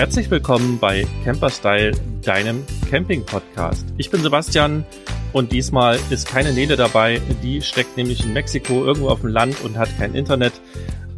[0.00, 1.92] Herzlich willkommen bei Camperstyle,
[2.24, 3.86] deinem Camping-Podcast.
[3.98, 4.86] Ich bin Sebastian
[5.34, 7.20] und diesmal ist keine Nele dabei.
[7.42, 10.54] Die steckt nämlich in Mexiko irgendwo auf dem Land und hat kein Internet.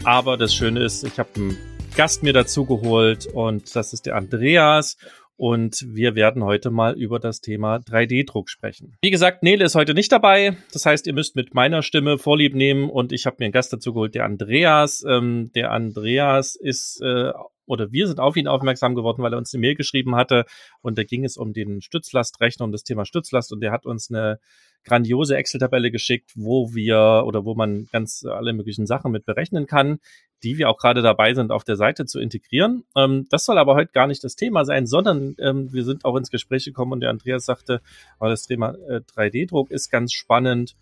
[0.03, 1.57] Aber das Schöne ist, ich habe einen
[1.97, 4.97] Gast mir dazu geholt und das ist der Andreas
[5.37, 8.97] und wir werden heute mal über das Thema 3D-Druck sprechen.
[9.01, 10.57] Wie gesagt, Nele ist heute nicht dabei.
[10.73, 13.73] Das heißt, ihr müsst mit meiner Stimme Vorlieb nehmen und ich habe mir einen Gast
[13.73, 15.05] dazu geholt, der Andreas.
[15.09, 17.31] Ähm, der Andreas ist äh,
[17.67, 20.45] oder wir sind auf ihn aufmerksam geworden, weil er uns eine Mail geschrieben hatte
[20.81, 24.11] und da ging es um den Stützlastrechner, um das Thema Stützlast und der hat uns
[24.11, 24.39] eine
[24.85, 29.99] grandiose Excel-Tabelle geschickt, wo wir oder wo man ganz alle möglichen Sachen mit berechnen kann,
[30.43, 32.85] die wir auch gerade dabei sind, auf der Seite zu integrieren.
[32.97, 36.17] Ähm, das soll aber heute gar nicht das Thema sein, sondern ähm, wir sind auch
[36.17, 37.81] ins Gespräch gekommen und der Andreas sagte,
[38.19, 40.75] oh, das Thema äh, 3D-Druck ist ganz spannend.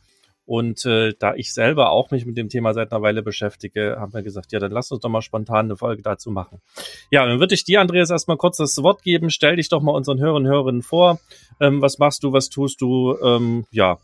[0.46, 4.12] Und äh, da ich selber auch mich mit dem Thema seit einer Weile beschäftige, haben
[4.12, 6.60] wir gesagt, ja, dann lass uns doch mal spontan eine Folge dazu machen.
[7.10, 9.30] Ja, dann würde ich dir, Andreas, erstmal kurz das Wort geben.
[9.30, 11.20] Stell dich doch mal unseren Hörern und Hörerinnen vor.
[11.60, 13.16] Ähm, was machst du, was tust du?
[13.22, 13.98] Ähm, ja,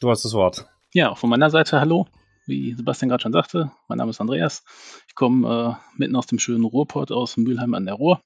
[0.00, 0.66] du hast das Wort.
[0.92, 2.06] Ja, von meiner Seite hallo.
[2.46, 4.62] Wie Sebastian gerade schon sagte, mein Name ist Andreas.
[5.08, 8.20] Ich komme äh, mitten aus dem schönen Ruhrport aus Mülheim an der Ruhr.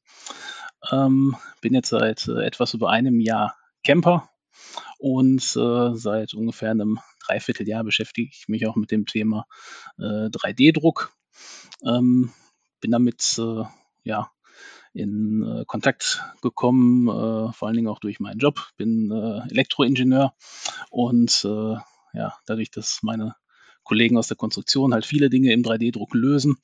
[0.93, 4.29] Ähm, bin jetzt seit äh, etwas über einem Jahr Camper
[4.99, 7.01] und äh, seit ungefähr einem
[7.31, 9.47] Dreivierteljahr beschäftige ich mich auch mit dem Thema
[9.99, 11.13] äh, 3D-Druck.
[11.85, 12.33] Ähm,
[12.81, 13.63] bin damit äh,
[14.03, 14.31] ja
[14.93, 18.69] in äh, Kontakt gekommen, äh, vor allen Dingen auch durch meinen Job.
[18.77, 20.35] Bin äh, Elektroingenieur
[20.91, 21.77] und äh,
[22.13, 23.37] ja, dadurch, dass meine
[23.85, 26.57] Kollegen aus der Konstruktion halt viele Dinge im 3D-Druck lösen,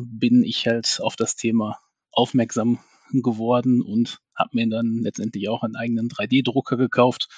[0.00, 1.78] bin ich halt auf das Thema
[2.10, 2.80] aufmerksam
[3.12, 7.28] geworden und habe mir dann letztendlich auch einen eigenen 3D-Drucker gekauft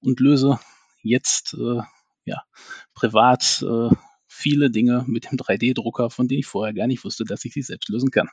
[0.00, 0.58] und löse
[1.08, 1.80] jetzt äh,
[2.24, 2.42] ja,
[2.94, 3.94] privat äh,
[4.26, 7.62] viele Dinge mit dem 3D-Drucker, von denen ich vorher gar nicht wusste, dass ich sie
[7.62, 8.28] selbst lösen kann.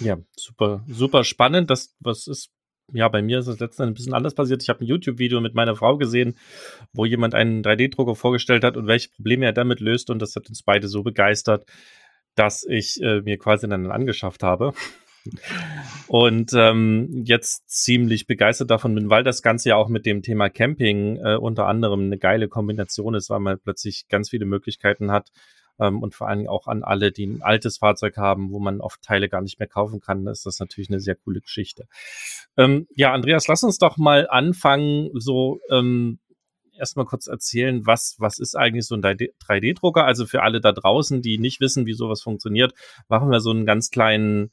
[0.00, 1.70] Ja, super, super spannend.
[1.70, 2.50] Das, was ist,
[2.92, 4.62] ja, bei mir ist das letztens ein bisschen anders passiert.
[4.62, 6.38] Ich habe ein YouTube-Video mit meiner Frau gesehen,
[6.92, 10.10] wo jemand einen 3D-Drucker vorgestellt hat und welche Probleme er damit löst.
[10.10, 11.66] Und das hat uns beide so begeistert,
[12.34, 14.72] dass ich äh, mir quasi einen angeschafft habe
[16.08, 20.48] und ähm, jetzt ziemlich begeistert davon bin, weil das Ganze ja auch mit dem Thema
[20.48, 25.30] Camping äh, unter anderem eine geile Kombination ist, weil man plötzlich ganz viele Möglichkeiten hat
[25.78, 28.80] ähm, und vor allen Dingen auch an alle, die ein altes Fahrzeug haben, wo man
[28.80, 31.86] oft Teile gar nicht mehr kaufen kann, ist das natürlich eine sehr coole Geschichte.
[32.56, 36.18] Ähm, ja, Andreas, lass uns doch mal anfangen, so ähm,
[36.76, 40.04] erstmal kurz erzählen, was, was ist eigentlich so ein 3D-Drucker?
[40.04, 42.74] Also für alle da draußen, die nicht wissen, wie sowas funktioniert,
[43.08, 44.50] machen wir so einen ganz kleinen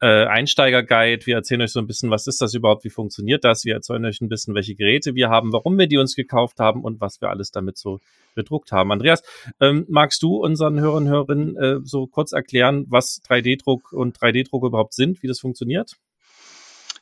[0.00, 1.26] äh, Einsteiger-Guide.
[1.26, 3.64] Wir erzählen euch so ein bisschen, was ist das überhaupt, wie funktioniert das.
[3.64, 6.82] Wir erzählen euch ein bisschen, welche Geräte wir haben, warum wir die uns gekauft haben
[6.82, 8.00] und was wir alles damit so
[8.34, 8.92] bedruckt haben.
[8.92, 9.22] Andreas,
[9.60, 14.64] ähm, magst du unseren Hörern und Hörerinnen äh, so kurz erklären, was 3D-Druck und 3D-Druck
[14.64, 15.96] überhaupt sind, wie das funktioniert?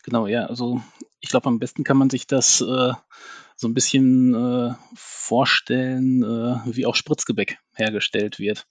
[0.05, 0.83] Genau, ja, also
[1.21, 2.93] ich glaube, am besten kann man sich das äh,
[3.57, 8.67] so ein bisschen äh, vorstellen, äh, wie auch Spritzgebäck hergestellt wird.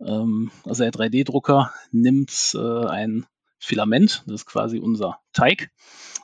[0.00, 3.26] Ähm, also der 3D-Drucker nimmt äh, ein
[3.64, 5.70] Filament, das ist quasi unser Teig,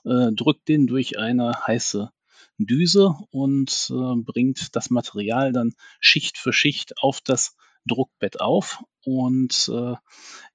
[0.04, 2.10] äh, drückt den durch eine heiße
[2.58, 7.56] Düse und äh, bringt das Material dann Schicht für Schicht auf das
[7.86, 9.94] Druckbett auf und äh,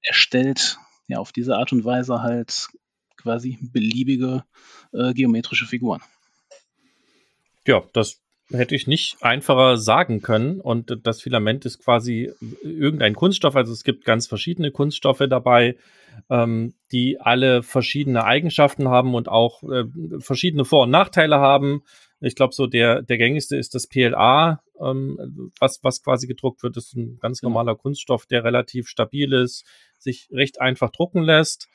[0.02, 0.78] erstellt
[1.08, 2.68] ja auf diese Art und Weise halt
[3.16, 4.44] quasi beliebige
[4.92, 6.02] äh, geometrische Figuren.
[7.66, 8.23] Ja, das
[8.54, 10.60] hätte ich nicht einfacher sagen können.
[10.60, 12.32] Und das Filament ist quasi
[12.62, 13.56] irgendein Kunststoff.
[13.56, 15.76] Also es gibt ganz verschiedene Kunststoffe dabei,
[16.30, 19.86] ähm, die alle verschiedene Eigenschaften haben und auch äh,
[20.20, 21.84] verschiedene Vor- und Nachteile haben.
[22.22, 26.78] Ich glaube, so der, der gängigste ist das PLA, ähm, was, was quasi gedruckt wird.
[26.78, 27.50] Das ist ein ganz genau.
[27.50, 29.66] normaler Kunststoff, der relativ stabil ist,
[29.98, 31.68] sich recht einfach drucken lässt.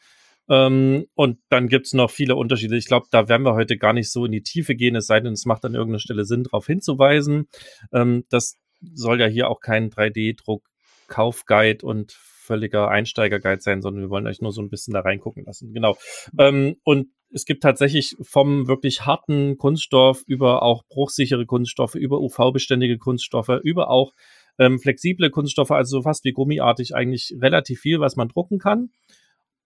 [0.49, 2.77] Ähm, und dann gibt's noch viele Unterschiede.
[2.77, 5.21] Ich glaube, da werden wir heute gar nicht so in die Tiefe gehen, es sei
[5.21, 7.49] denn, es macht an irgendeiner Stelle Sinn, darauf hinzuweisen.
[7.93, 8.56] Ähm, das
[8.95, 10.67] soll ja hier auch kein 3D-Druck,
[11.09, 15.45] Kaufguide und völliger Einsteigerguide sein, sondern wir wollen euch nur so ein bisschen da reingucken
[15.45, 15.73] lassen.
[15.75, 15.97] Genau.
[16.39, 22.97] Ähm, und es gibt tatsächlich vom wirklich harten Kunststoff über auch bruchsichere Kunststoffe, über UV-beständige
[22.97, 24.12] Kunststoffe, über auch
[24.59, 28.91] ähm, flexible Kunststoffe, also so fast wie gummiartig eigentlich relativ viel, was man drucken kann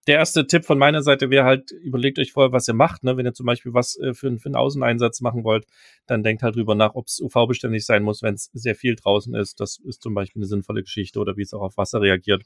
[0.07, 3.03] der erste Tipp von meiner Seite wäre halt, überlegt euch vorher, was ihr macht.
[3.03, 3.15] Ne?
[3.15, 5.65] Wenn ihr zum Beispiel was äh, für, für einen Außeneinsatz machen wollt,
[6.07, 9.33] dann denkt halt drüber nach, ob es UV-beständig sein muss, wenn es sehr viel draußen
[9.35, 9.59] ist.
[9.59, 12.43] Das ist zum Beispiel eine sinnvolle Geschichte oder wie es auch auf Wasser reagiert.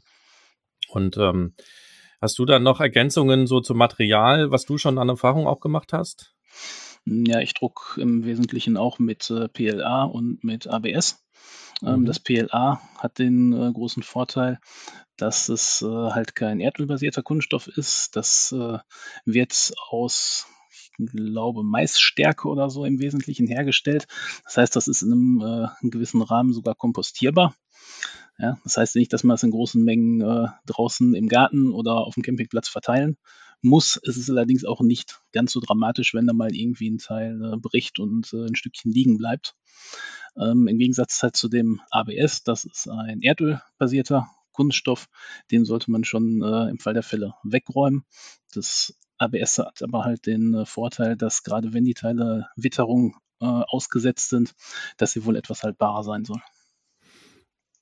[0.89, 1.53] Und ähm,
[2.21, 5.93] hast du dann noch Ergänzungen so zum Material, was du schon an Erfahrung auch gemacht
[5.93, 6.33] hast?
[7.05, 11.23] Ja, ich drucke im Wesentlichen auch mit äh, PLA und mit ABS.
[11.83, 12.05] Ähm, mhm.
[12.05, 14.59] Das PLA hat den äh, großen Vorteil,
[15.15, 18.15] dass es äh, halt kein erdölbasierter Kunststoff ist.
[18.15, 18.79] Das äh,
[19.25, 24.07] wird aus, ich glaube, Maisstärke oder so im Wesentlichen hergestellt.
[24.45, 27.55] Das heißt, das ist in einem, äh, einem gewissen Rahmen sogar kompostierbar.
[28.39, 32.05] Ja, das heißt nicht, dass man es in großen Mengen äh, draußen im Garten oder
[32.05, 33.17] auf dem Campingplatz verteilen
[33.61, 33.99] muss.
[34.03, 37.57] Es ist allerdings auch nicht ganz so dramatisch, wenn da mal irgendwie ein Teil äh,
[37.57, 39.55] bricht und äh, ein Stückchen liegen bleibt.
[40.37, 45.07] Ähm, Im Gegensatz halt zu dem ABS, das ist ein erdölbasierter Kunststoff,
[45.51, 48.05] den sollte man schon äh, im Fall der Fälle wegräumen.
[48.53, 53.45] Das ABS hat aber halt den äh, Vorteil, dass gerade wenn die Teile Witterung äh,
[53.45, 54.53] ausgesetzt sind,
[54.97, 56.41] dass sie wohl etwas haltbarer sein soll.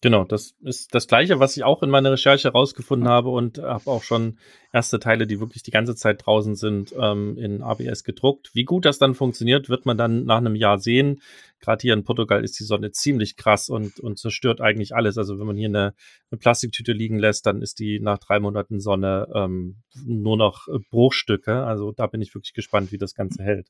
[0.01, 3.89] Genau, das ist das Gleiche, was ich auch in meiner Recherche herausgefunden habe und habe
[3.89, 4.37] auch schon
[4.71, 8.51] erste Teile, die wirklich die ganze Zeit draußen sind, ähm, in ABS gedruckt.
[8.53, 11.21] Wie gut das dann funktioniert, wird man dann nach einem Jahr sehen.
[11.59, 15.17] Gerade hier in Portugal ist die Sonne ziemlich krass und, und zerstört eigentlich alles.
[15.17, 15.95] Also wenn man hier eine,
[16.29, 21.63] eine Plastiktüte liegen lässt, dann ist die nach drei Monaten Sonne ähm, nur noch Bruchstücke.
[21.63, 23.69] Also da bin ich wirklich gespannt, wie das Ganze hält.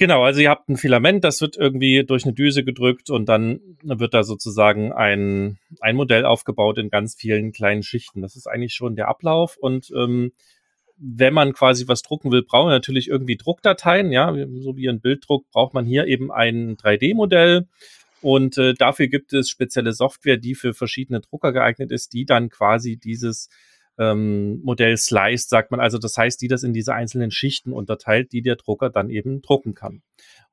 [0.00, 3.58] Genau, also ihr habt ein Filament, das wird irgendwie durch eine Düse gedrückt und dann
[3.82, 8.22] wird da sozusagen ein, ein Modell aufgebaut in ganz vielen kleinen Schichten.
[8.22, 10.30] Das ist eigentlich schon der Ablauf und ähm,
[10.98, 15.00] wenn man quasi was drucken will, braucht man natürlich irgendwie Druckdateien, ja, so wie ein
[15.00, 17.66] Bilddruck braucht man hier eben ein 3D-Modell
[18.20, 22.50] und äh, dafür gibt es spezielle Software, die für verschiedene Drucker geeignet ist, die dann
[22.50, 23.48] quasi dieses
[23.98, 25.80] ähm, Modell sliced, sagt man.
[25.80, 29.42] Also das heißt, die das in diese einzelnen Schichten unterteilt, die der Drucker dann eben
[29.42, 30.02] drucken kann.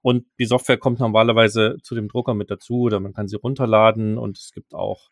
[0.02, 4.18] Und die Software kommt normalerweise zu dem Drucker mit dazu oder man kann sie runterladen
[4.18, 5.10] und es gibt auch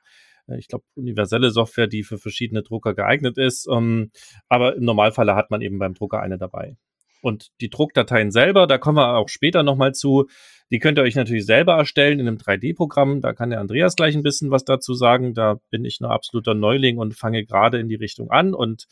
[0.48, 3.68] äh, ich glaube, universelle Software, die für verschiedene Drucker geeignet ist.
[3.72, 4.12] Ähm,
[4.50, 6.76] aber im Normalfall hat man eben beim Drucker eine dabei.
[7.22, 10.28] Und die Druckdateien selber, da kommen wir auch später nochmal zu,
[10.72, 13.22] die könnt ihr euch natürlich selber erstellen in einem 3D-Programm.
[13.22, 15.34] Da kann der Andreas gleich ein bisschen was dazu sagen.
[15.34, 18.88] Da bin ich noch absoluter Neuling und fange gerade in die Richtung an und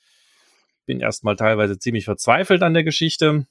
[0.86, 3.46] bin erstmal teilweise ziemlich verzweifelt an der Geschichte.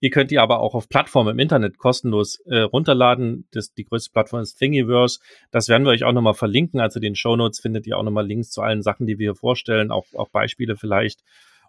[0.00, 3.48] Ihr könnt die aber auch auf Plattformen im Internet kostenlos äh, runterladen.
[3.50, 5.18] Das, die größte Plattform ist Thingiverse.
[5.50, 6.80] Das werden wir euch auch nochmal verlinken.
[6.80, 9.34] Also den Show Notes findet ihr auch nochmal Links zu allen Sachen, die wir hier
[9.34, 11.22] vorstellen, auch, auch Beispiele vielleicht.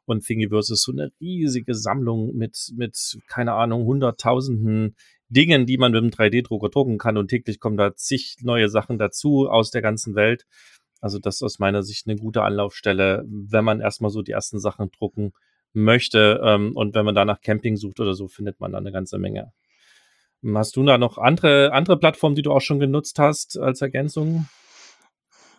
[0.06, 4.95] Und Thingiverse ist so eine riesige Sammlung mit, mit, keine Ahnung, hunderttausenden
[5.30, 7.18] Dingen, die man mit dem 3D-Drucker drucken kann.
[7.18, 10.46] Und täglich kommen da zig neue Sachen dazu aus der ganzen Welt.
[11.02, 14.60] Also das ist aus meiner Sicht eine gute Anlaufstelle, wenn man erstmal so die ersten
[14.60, 15.34] Sachen drucken
[15.74, 16.42] möchte.
[16.44, 19.18] Ähm, und wenn man da nach Camping sucht oder so, findet man da eine ganze
[19.18, 19.54] Menge.
[20.54, 24.48] Hast du da noch andere, andere Plattformen, die du auch schon genutzt hast als Ergänzung?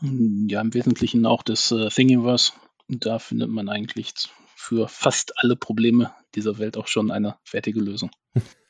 [0.00, 2.52] Ja, im Wesentlichen auch das äh, Thingiverse.
[2.88, 4.14] Da findet man eigentlich
[4.56, 8.10] für fast alle Probleme dieser Welt auch schon eine fertige Lösung.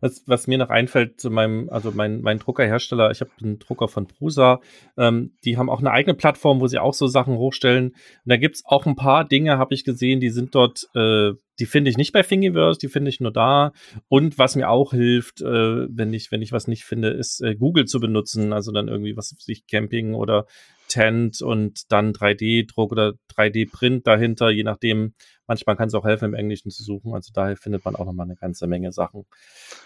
[0.00, 3.88] was, was mir noch einfällt zu meinem, also mein, mein Druckerhersteller, ich habe einen Drucker
[3.88, 4.60] von Prusa,
[4.96, 7.88] ähm, die haben auch eine eigene Plattform, wo sie auch so Sachen hochstellen.
[7.88, 11.66] Und da gibt's auch ein paar Dinge, habe ich gesehen, die sind dort, äh, die
[11.66, 13.72] finde ich nicht bei Thingiverse, die finde ich nur da.
[14.08, 17.56] Und was mir auch hilft, äh, wenn ich, wenn ich was nicht finde, ist äh,
[17.56, 20.46] Google zu benutzen, also dann irgendwie, was sich Camping oder
[20.88, 25.14] Tent und dann 3D-Druck oder 3D-Print dahinter, je nachdem.
[25.46, 27.14] Manchmal kann es auch helfen, im Englischen zu suchen.
[27.14, 29.24] Also daher findet man auch nochmal eine ganze Menge Sachen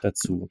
[0.00, 0.50] dazu.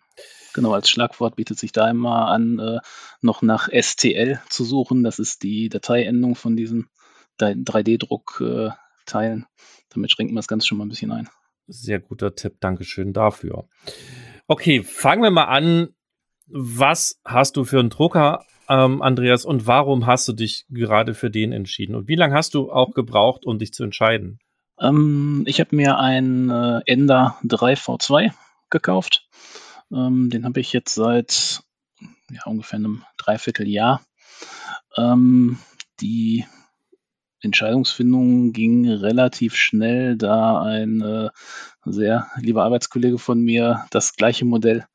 [0.54, 2.80] Genau, als Schlagwort bietet sich da immer an, äh,
[3.22, 5.04] noch nach STL zu suchen.
[5.04, 6.90] Das ist die Dateiendung von diesen
[7.40, 9.46] 3D-Druck-Teilen.
[9.90, 11.30] Damit schränkt man das Ganze schon mal ein bisschen ein.
[11.68, 13.68] Sehr guter Tipp, Dankeschön dafür.
[14.48, 15.90] Okay, fangen wir mal an.
[16.48, 21.30] Was hast du für einen Drucker ähm, Andreas, und warum hast du dich gerade für
[21.30, 21.94] den entschieden?
[21.94, 24.40] Und wie lange hast du auch gebraucht, um dich zu entscheiden?
[24.80, 28.32] Ähm, ich habe mir einen äh, Ender 3 V2
[28.70, 29.28] gekauft.
[29.92, 31.64] Ähm, den habe ich jetzt seit
[32.30, 34.02] ja, ungefähr einem Dreivierteljahr.
[34.96, 35.60] Ähm,
[36.00, 36.46] die
[37.42, 41.30] Entscheidungsfindung ging relativ schnell, da ein äh,
[41.84, 44.86] sehr lieber Arbeitskollege von mir das gleiche Modell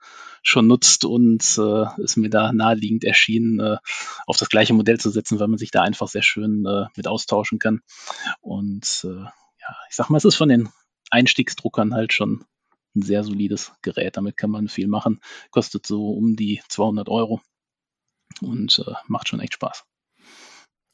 [0.46, 3.78] schon nutzt und äh, ist mir da naheliegend erschienen, äh,
[4.26, 7.08] auf das gleiche Modell zu setzen, weil man sich da einfach sehr schön äh, mit
[7.08, 7.80] austauschen kann.
[8.40, 10.68] Und äh, ja, ich sag mal, es ist von den
[11.10, 12.44] Einstiegsdruckern halt schon
[12.94, 14.16] ein sehr solides Gerät.
[14.16, 15.20] Damit kann man viel machen.
[15.50, 17.40] Kostet so um die 200 Euro
[18.40, 19.84] und äh, macht schon echt Spaß.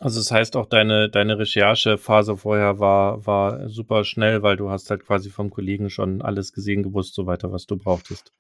[0.02, 4.90] Also das heißt auch deine, deine Recherchephase vorher war, war super schnell, weil du hast
[4.90, 8.32] halt quasi vom Kollegen schon alles gesehen, gewusst, so weiter, was du brauchtest.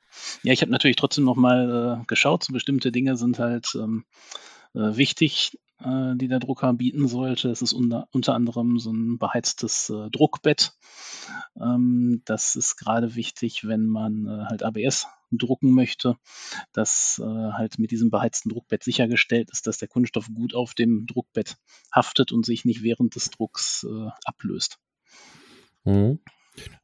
[0.42, 2.42] Ja, ich habe natürlich trotzdem noch mal äh, geschaut.
[2.42, 4.04] So bestimmte Dinge sind halt ähm,
[4.74, 7.50] äh, wichtig, äh, die der Drucker bieten sollte.
[7.50, 10.72] Es ist unter, unter anderem so ein beheiztes äh, Druckbett.
[11.56, 15.06] Ähm, das ist gerade wichtig, wenn man äh, halt ABS
[15.38, 16.16] drucken möchte,
[16.72, 21.06] dass äh, halt mit diesem beheizten Druckbett sichergestellt ist, dass der Kunststoff gut auf dem
[21.06, 21.56] Druckbett
[21.92, 24.78] haftet und sich nicht während des Drucks äh, ablöst.
[25.84, 26.20] Mhm.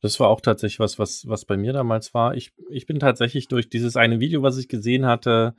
[0.01, 2.35] Das war auch tatsächlich was, was, was bei mir damals war.
[2.35, 5.55] Ich, ich bin tatsächlich durch dieses eine Video, was ich gesehen hatte,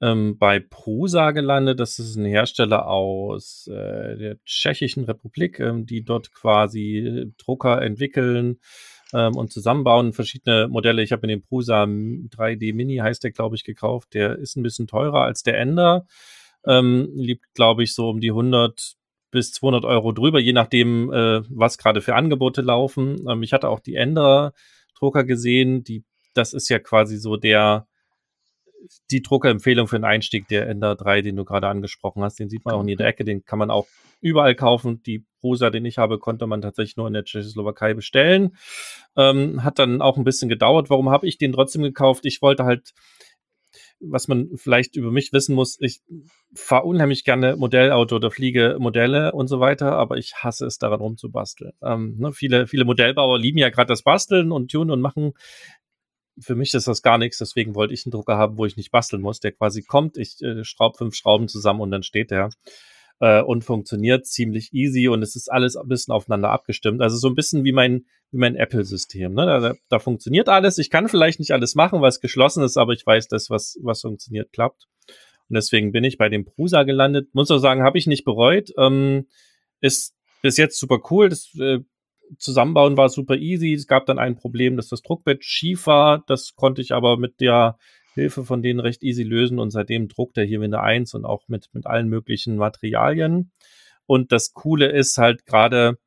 [0.00, 1.80] ähm, bei Prusa gelandet.
[1.80, 8.60] Das ist ein Hersteller aus äh, der Tschechischen Republik, ähm, die dort quasi Drucker entwickeln
[9.14, 10.12] ähm, und zusammenbauen.
[10.12, 11.02] Verschiedene Modelle.
[11.02, 14.14] Ich habe mir den Prusa 3D Mini, heißt der, glaube ich, gekauft.
[14.14, 16.06] Der ist ein bisschen teurer als der Ender.
[16.66, 18.96] Ähm, liegt, glaube ich, so um die 100
[19.30, 23.26] bis 200 Euro drüber, je nachdem, äh, was gerade für Angebote laufen.
[23.28, 26.04] Ähm, ich hatte auch die Ender-Drucker gesehen, die,
[26.34, 27.86] das ist ja quasi so der,
[29.10, 32.38] die Druckerempfehlung für den Einstieg, der Ender 3, den du gerade angesprochen hast.
[32.38, 33.86] Den sieht man auch in jeder Ecke, den kann man auch
[34.20, 35.02] überall kaufen.
[35.02, 38.56] Die Prosa, den ich habe, konnte man tatsächlich nur in der Tschechoslowakei bestellen.
[39.16, 40.90] Ähm, hat dann auch ein bisschen gedauert.
[40.90, 42.24] Warum habe ich den trotzdem gekauft?
[42.26, 42.92] Ich wollte halt
[44.00, 46.00] was man vielleicht über mich wissen muss, ich
[46.54, 51.00] fahre unheimlich gerne Modellauto oder fliege Modelle und so weiter, aber ich hasse es daran
[51.00, 51.72] rumzubasteln.
[51.82, 55.32] Ähm, ne, viele, viele Modellbauer lieben ja gerade das Basteln und Tun und machen.
[56.40, 58.90] Für mich ist das gar nichts, deswegen wollte ich einen Drucker haben, wo ich nicht
[58.90, 62.50] basteln muss, der quasi kommt, ich äh, schraube fünf Schrauben zusammen und dann steht der
[63.20, 67.00] äh, und funktioniert ziemlich easy und es ist alles ein bisschen aufeinander abgestimmt.
[67.00, 69.32] Also so ein bisschen wie mein, wie mein Apple-System.
[69.34, 69.46] Ne?
[69.46, 70.78] Da, da funktioniert alles.
[70.78, 74.00] Ich kann vielleicht nicht alles machen, was geschlossen ist, aber ich weiß, dass was, was
[74.00, 74.86] funktioniert, klappt.
[75.48, 77.34] Und deswegen bin ich bei dem Prusa gelandet.
[77.34, 78.70] Muss auch sagen, habe ich nicht bereut.
[78.78, 79.26] Ähm,
[79.80, 81.28] ist bis jetzt super cool.
[81.28, 81.80] Das äh,
[82.38, 83.72] Zusammenbauen war super easy.
[83.72, 86.24] Es gab dann ein Problem, dass das Druckbett schief war.
[86.26, 87.78] Das konnte ich aber mit der
[88.14, 91.48] Hilfe von denen recht easy lösen und seitdem druckt er hier Windows 1 und auch
[91.48, 93.50] mit, mit allen möglichen Materialien.
[94.06, 95.98] Und das Coole ist halt gerade,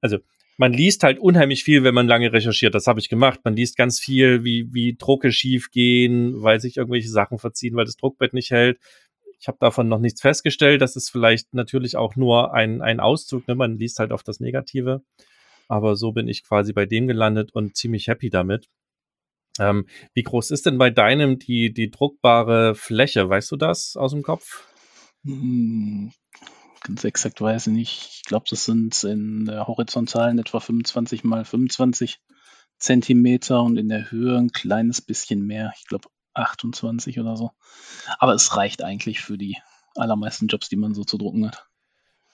[0.00, 0.18] also
[0.56, 2.74] man liest halt unheimlich viel, wenn man lange recherchiert.
[2.74, 3.40] Das habe ich gemacht.
[3.44, 7.86] Man liest ganz viel, wie, wie Drucke schief gehen, weil sich irgendwelche Sachen verziehen, weil
[7.86, 8.78] das Druckbett nicht hält.
[9.38, 10.82] Ich habe davon noch nichts festgestellt.
[10.82, 13.48] Das ist vielleicht natürlich auch nur ein, ein Auszug.
[13.48, 13.54] Ne?
[13.54, 15.02] Man liest halt auf das Negative.
[15.70, 18.68] Aber so bin ich quasi bei dem gelandet und ziemlich happy damit.
[19.60, 23.28] Ähm, wie groß ist denn bei deinem die, die druckbare Fläche?
[23.28, 24.66] Weißt du das aus dem Kopf?
[25.24, 26.12] Hm,
[26.82, 28.10] ganz exakt weiß ich nicht.
[28.14, 32.18] Ich glaube, das sind in der horizontalen etwa 25 mal 25
[32.78, 35.72] Zentimeter und in der Höhe ein kleines bisschen mehr.
[35.76, 37.52] Ich glaube 28 oder so.
[38.18, 39.58] Aber es reicht eigentlich für die
[39.94, 41.69] allermeisten Jobs, die man so zu drucken hat.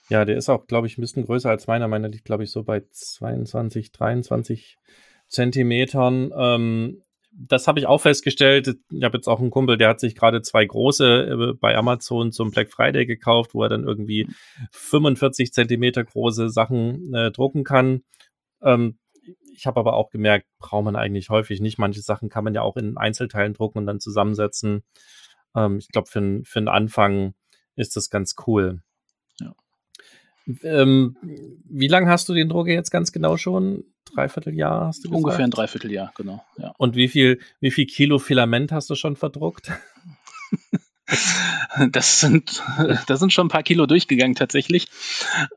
[0.09, 1.87] Ja, der ist auch, glaube ich, ein bisschen größer als meiner.
[1.87, 4.77] Meiner liegt, glaube ich, so bei 22, 23
[5.27, 6.31] Zentimetern.
[6.37, 8.77] Ähm, das habe ich auch festgestellt.
[8.89, 12.31] Ich habe jetzt auch einen Kumpel, der hat sich gerade zwei große äh, bei Amazon
[12.31, 14.27] zum Black Friday gekauft, wo er dann irgendwie
[14.71, 18.01] 45 Zentimeter große Sachen äh, drucken kann.
[18.61, 18.97] Ähm,
[19.53, 21.77] ich habe aber auch gemerkt, braucht man eigentlich häufig nicht.
[21.77, 24.83] Manche Sachen kann man ja auch in Einzelteilen drucken und dann zusammensetzen.
[25.55, 27.33] Ähm, ich glaube, für, für einen Anfang
[27.75, 28.81] ist das ganz cool.
[30.63, 31.17] Ähm,
[31.69, 33.83] wie lange hast du den Drucker jetzt ganz genau schon?
[34.13, 35.23] Dreivierteljahr hast du gesagt?
[35.23, 36.43] Ungefähr ein Dreivierteljahr, genau.
[36.57, 36.73] Ja.
[36.77, 39.71] Und wie viel, wie viel Kilo Filament hast du schon verdruckt?
[41.91, 42.61] Das sind,
[43.07, 44.87] da sind schon ein paar Kilo durchgegangen tatsächlich.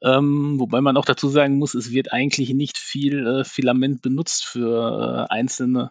[0.01, 4.45] Ähm, wobei man auch dazu sagen muss, es wird eigentlich nicht viel äh, Filament benutzt
[4.45, 5.91] für äh, einzelne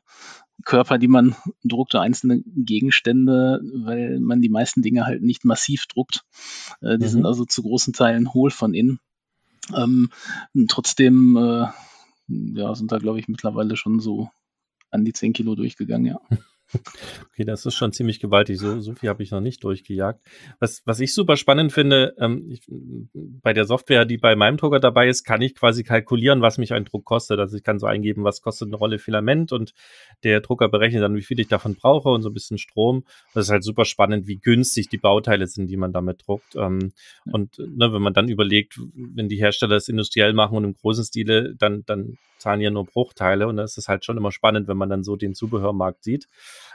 [0.65, 5.85] Körper, die man druckt, oder einzelne Gegenstände, weil man die meisten Dinge halt nicht massiv
[5.87, 6.23] druckt.
[6.81, 7.09] Äh, die mhm.
[7.09, 8.99] sind also zu großen Teilen hohl von innen.
[9.75, 10.09] Ähm,
[10.67, 11.67] trotzdem äh,
[12.27, 14.29] ja, sind da, glaube ich, mittlerweile schon so
[14.91, 16.19] an die 10 Kilo durchgegangen, ja.
[17.31, 18.59] Okay, das ist schon ziemlich gewaltig.
[18.59, 20.21] So, so viel habe ich noch nicht durchgejagt.
[20.59, 22.61] Was, was ich super spannend finde, ähm, ich,
[23.11, 26.73] bei der Software, die bei meinem Drucker dabei ist, kann ich quasi kalkulieren, was mich
[26.73, 27.39] ein Druck kostet.
[27.39, 29.73] Also ich kann so eingeben, was kostet eine Rolle Filament und
[30.23, 33.03] der Drucker berechnet dann, wie viel ich davon brauche und so ein bisschen Strom.
[33.33, 36.55] Das ist halt super spannend, wie günstig die Bauteile sind, die man damit druckt.
[36.55, 36.91] Ähm.
[37.25, 41.03] Und ne, wenn man dann überlegt, wenn die Hersteller es industriell machen und im großen
[41.03, 44.77] Stile, dann, dann zahlen ja nur Bruchteile und das ist halt schon immer spannend, wenn
[44.77, 46.27] man dann so den Zubehörmarkt sieht.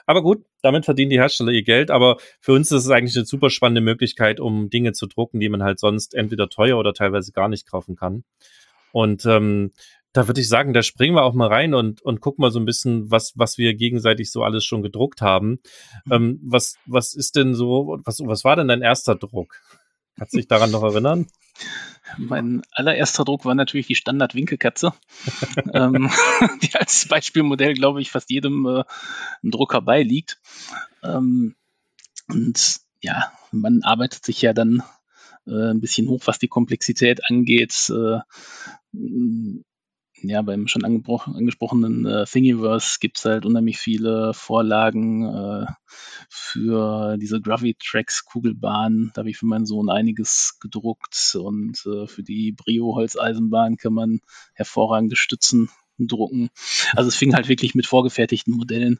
[0.06, 3.26] Aber gut, damit verdienen die Hersteller ihr Geld, aber für uns ist es eigentlich eine
[3.26, 7.32] super spannende Möglichkeit, um Dinge zu drucken, die man halt sonst entweder teuer oder teilweise
[7.32, 8.24] gar nicht kaufen kann.
[8.92, 9.72] Und ähm,
[10.14, 12.60] da würde ich sagen, da springen wir auch mal rein und, und gucken mal so
[12.60, 15.58] ein bisschen, was, was wir gegenseitig so alles schon gedruckt haben.
[16.04, 16.12] Mhm.
[16.12, 19.60] Ähm, was, was ist denn so, was, was war denn dein erster Druck?
[20.16, 21.26] Kannst du dich daran noch erinnern?
[22.18, 24.92] Mein allererster Druck war natürlich die Standard-Winkelkatze,
[25.74, 26.10] ähm,
[26.62, 28.84] die als Beispielmodell, glaube ich, fast jedem äh,
[29.42, 30.38] Drucker beiliegt.
[31.02, 31.54] Ähm,
[32.28, 34.82] und ja, man arbeitet sich ja dann
[35.46, 37.90] äh, ein bisschen hoch, was die Komplexität angeht.
[37.90, 38.20] Äh,
[40.28, 45.66] ja, beim schon angesprochenen äh, Thingiverse gibt es halt unheimlich viele Vorlagen äh,
[46.28, 49.10] für diese Gravity-Tracks, Kugelbahn.
[49.14, 54.20] Da habe ich für meinen Sohn einiges gedruckt und äh, für die Brio-Holzeisenbahn kann man
[54.54, 56.50] hervorragende Stützen drucken.
[56.94, 58.98] Also es fing halt wirklich mit vorgefertigten Modellen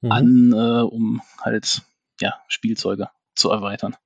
[0.00, 0.12] mhm.
[0.12, 1.82] an, äh, um halt
[2.20, 3.96] ja, Spielzeuge zu erweitern.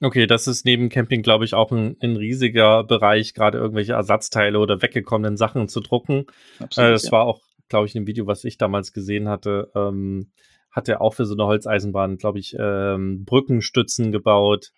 [0.00, 4.58] Okay, das ist neben Camping, glaube ich, auch ein, ein riesiger Bereich, gerade irgendwelche Ersatzteile
[4.58, 6.26] oder weggekommenen Sachen zu drucken.
[6.58, 7.12] Absolut, äh, das ja.
[7.12, 10.30] war auch, glaube ich, in dem Video, was ich damals gesehen hatte, ähm,
[10.70, 14.72] hat er auch für so eine Holzeisenbahn, glaube ich, ähm, Brückenstützen gebaut,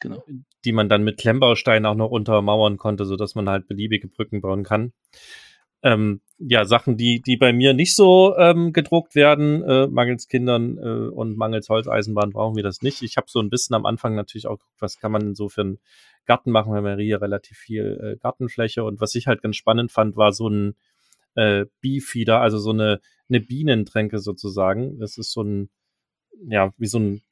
[0.00, 0.24] genau.
[0.64, 4.64] die man dann mit Klemmbausteinen auch noch untermauern konnte, sodass man halt beliebige Brücken bauen
[4.64, 4.92] kann
[5.84, 10.78] ähm, ja, Sachen, die, die bei mir nicht so ähm, gedruckt werden, äh, mangels Kindern
[10.78, 13.02] äh, und mangels Holzeisenbahn brauchen wir das nicht.
[13.02, 15.60] Ich habe so ein bisschen am Anfang natürlich auch geguckt, was kann man so für
[15.60, 15.78] einen
[16.26, 19.92] Garten machen, weil wir hier relativ viel äh, Gartenfläche und was ich halt ganz spannend
[19.92, 20.74] fand, war so ein
[21.36, 24.98] äh, Beefeeder, also so eine, eine Bienentränke sozusagen.
[24.98, 25.70] Das ist so ein,
[26.48, 27.22] ja, wie so ein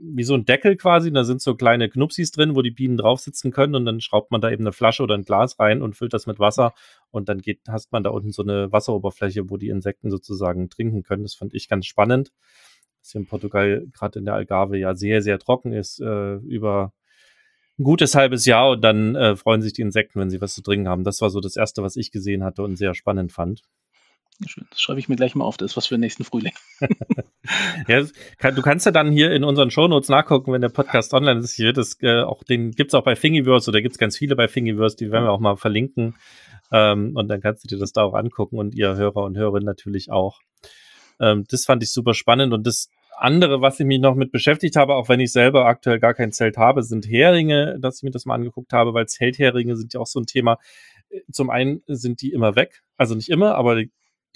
[0.00, 1.12] wie so ein Deckel quasi.
[1.12, 4.30] Da sind so kleine Knupsis drin, wo die Bienen drauf sitzen können und dann schraubt
[4.30, 6.74] man da eben eine Flasche oder ein Glas rein und füllt das mit Wasser
[7.10, 11.02] und dann geht, hast man da unten so eine Wasseroberfläche, wo die Insekten sozusagen trinken
[11.02, 11.22] können.
[11.24, 12.32] Das fand ich ganz spannend.
[13.00, 16.92] Dass hier in Portugal gerade in der Algarve ja sehr, sehr trocken ist, äh, über
[17.78, 20.62] ein gutes halbes Jahr und dann äh, freuen sich die Insekten, wenn sie was zu
[20.62, 21.02] trinken haben.
[21.02, 23.62] Das war so das erste, was ich gesehen hatte und sehr spannend fand.
[24.46, 24.66] Schön.
[24.70, 25.56] Das schreibe ich mir gleich mal auf.
[25.56, 26.52] Das ist was für den nächsten Frühling.
[27.88, 28.04] ja,
[28.38, 31.54] kann, du kannst ja dann hier in unseren Shownotes nachgucken, wenn der Podcast online ist.
[31.54, 34.96] Hier, das, äh, auch, den gibt's auch bei Thingiverse oder gibt's ganz viele bei Thingiverse,
[34.96, 36.16] die werden wir auch mal verlinken.
[36.72, 39.66] Ähm, und dann kannst du dir das da auch angucken und ihr Hörer und Hörerinnen
[39.66, 40.40] natürlich auch.
[41.20, 42.54] Ähm, das fand ich super spannend.
[42.54, 46.00] Und das andere, was ich mich noch mit beschäftigt habe, auch wenn ich selber aktuell
[46.00, 49.76] gar kein Zelt habe, sind Heringe, dass ich mir das mal angeguckt habe, weil Zeltheringe
[49.76, 50.58] sind ja auch so ein Thema.
[51.30, 53.82] Zum einen sind die immer weg, also nicht immer, aber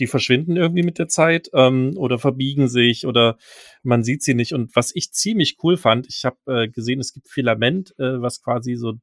[0.01, 3.37] die verschwinden irgendwie mit der Zeit ähm, oder verbiegen sich oder
[3.83, 4.53] man sieht sie nicht.
[4.53, 8.43] Und was ich ziemlich cool fand, ich habe äh, gesehen, es gibt Filament, äh, was
[8.43, 8.95] quasi so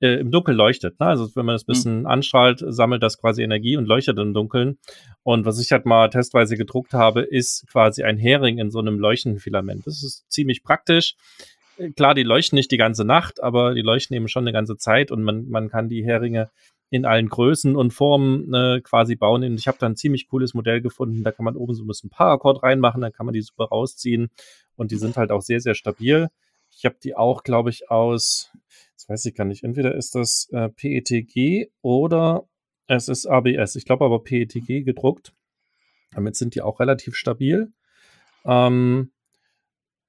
[0.00, 0.98] äh, im Dunkeln leuchtet.
[1.00, 1.06] Ne?
[1.06, 1.72] Also wenn man das mhm.
[1.72, 2.06] bisschen mhm.
[2.06, 4.78] anstrahlt, sammelt das quasi Energie und leuchtet im Dunkeln.
[5.22, 8.98] Und was ich halt mal testweise gedruckt habe, ist quasi ein Hering in so einem
[8.98, 9.86] leuchtenden Filament.
[9.86, 11.16] Das ist ziemlich praktisch.
[11.78, 14.76] Äh, klar, die leuchten nicht die ganze Nacht, aber die leuchten eben schon eine ganze
[14.76, 16.50] Zeit und man, man kann die Heringe
[16.90, 19.44] in allen Größen und Formen äh, quasi bauen.
[19.44, 21.22] Und ich habe da ein ziemlich cooles Modell gefunden.
[21.22, 24.30] Da kann man oben so ein bisschen Paracord reinmachen, dann kann man die super rausziehen.
[24.76, 26.28] Und die sind halt auch sehr, sehr stabil.
[26.70, 28.52] Ich habe die auch, glaube ich, aus,
[28.94, 32.46] das weiß ich gar nicht, entweder ist das äh, PETG oder
[32.86, 33.76] es ist ABS.
[33.76, 35.32] Ich glaube aber PETG gedruckt.
[36.12, 37.72] Damit sind die auch relativ stabil.
[38.46, 39.10] Ähm,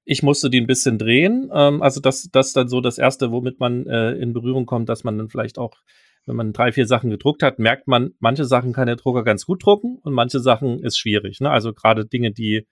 [0.05, 1.51] ich musste die ein bisschen drehen.
[1.53, 5.03] Ähm, also das, ist dann so das Erste, womit man äh, in Berührung kommt, dass
[5.03, 5.73] man dann vielleicht auch
[6.29, 9.45] wenn man drei, vier Sachen gedruckt hat, merkt man, manche Sachen kann der Drucker ganz
[9.45, 11.41] gut drucken und manche Sachen ist schwierig.
[11.41, 11.49] Ne?
[11.49, 12.67] Also gerade Dinge, die,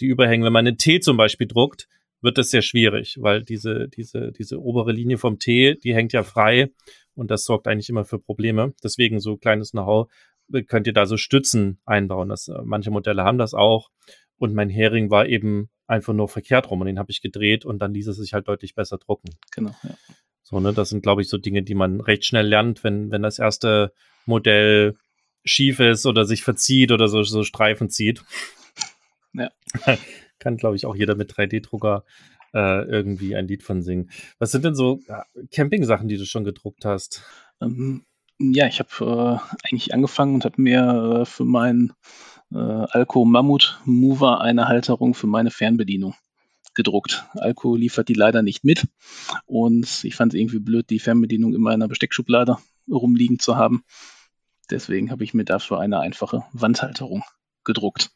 [0.00, 0.44] die überhängen.
[0.44, 1.88] Wenn man einen T zum Beispiel druckt,
[2.20, 6.22] wird das sehr schwierig, weil diese, diese, diese obere Linie vom T, die hängt ja
[6.22, 6.70] frei
[7.14, 8.74] und das sorgt eigentlich immer für Probleme.
[8.82, 10.10] Deswegen so kleines Know-how
[10.66, 12.30] könnt ihr da so Stützen einbauen.
[12.30, 13.90] Das, äh, manche Modelle haben das auch.
[14.38, 17.80] Und mein Hering war eben einfach nur verkehrt rum und den habe ich gedreht und
[17.80, 19.30] dann ließ es sich halt deutlich besser drucken.
[19.52, 19.94] Genau, ja.
[20.50, 23.20] So, ne, das sind, glaube ich, so Dinge, die man recht schnell lernt, wenn, wenn
[23.20, 23.92] das erste
[24.24, 24.96] Modell
[25.44, 28.24] schief ist oder sich verzieht oder so, so Streifen zieht.
[29.34, 29.50] Ja.
[30.38, 32.02] Kann, glaube ich, auch jeder mit 3D-Drucker
[32.54, 34.10] äh, irgendwie ein Lied von singen.
[34.38, 37.22] Was sind denn so ja, Camping-Sachen, die du schon gedruckt hast?
[37.60, 38.06] Ähm,
[38.38, 41.92] ja, ich habe äh, eigentlich angefangen und habe mir äh, für meinen
[42.52, 46.14] äh, Alco Mammut Mover eine Halterung für meine Fernbedienung
[46.78, 47.26] gedruckt.
[47.34, 48.86] Alko liefert die leider nicht mit.
[49.44, 52.56] Und ich fand es irgendwie blöd, die Fernbedienung in meiner Besteckschublade
[52.88, 53.84] rumliegen zu haben.
[54.70, 57.24] Deswegen habe ich mir dafür eine einfache Wandhalterung
[57.64, 58.10] gedruckt.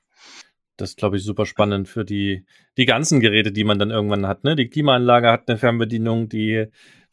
[0.76, 2.46] Das ist, glaube ich, super spannend für die,
[2.76, 4.44] die ganzen Geräte, die man dann irgendwann hat.
[4.44, 4.54] Ne?
[4.54, 6.66] Die Klimaanlage hat eine Fernbedienung, die,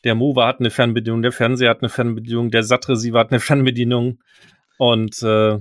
[0.04, 4.20] der Mover hat eine Fernbedienung, der Fernseher hat eine Fernbedienung, der SAT-Receiver hat eine Fernbedienung.
[4.78, 5.60] Und äh,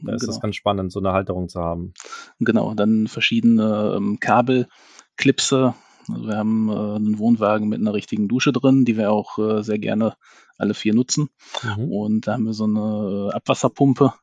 [0.00, 0.32] da ist genau.
[0.32, 1.94] es ganz spannend, so eine Halterung zu haben.
[2.38, 4.68] Genau, dann verschiedene ähm, Kabel,
[5.16, 5.74] Klipse.
[6.08, 9.62] Also wir haben äh, einen Wohnwagen mit einer richtigen Dusche drin, die wir auch äh,
[9.62, 10.16] sehr gerne
[10.58, 11.30] alle vier nutzen.
[11.62, 11.92] Mhm.
[11.92, 14.14] Und da haben wir so eine äh, Abwasserpumpe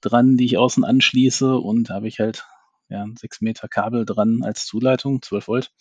[0.00, 2.46] dran, die ich außen anschließe und da habe ich halt
[2.88, 5.72] ja, ein 6 Meter Kabel dran als Zuleitung, 12 Volt.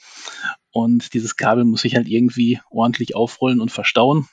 [0.72, 4.28] Und dieses Kabel muss ich halt irgendwie ordentlich aufrollen und verstauen.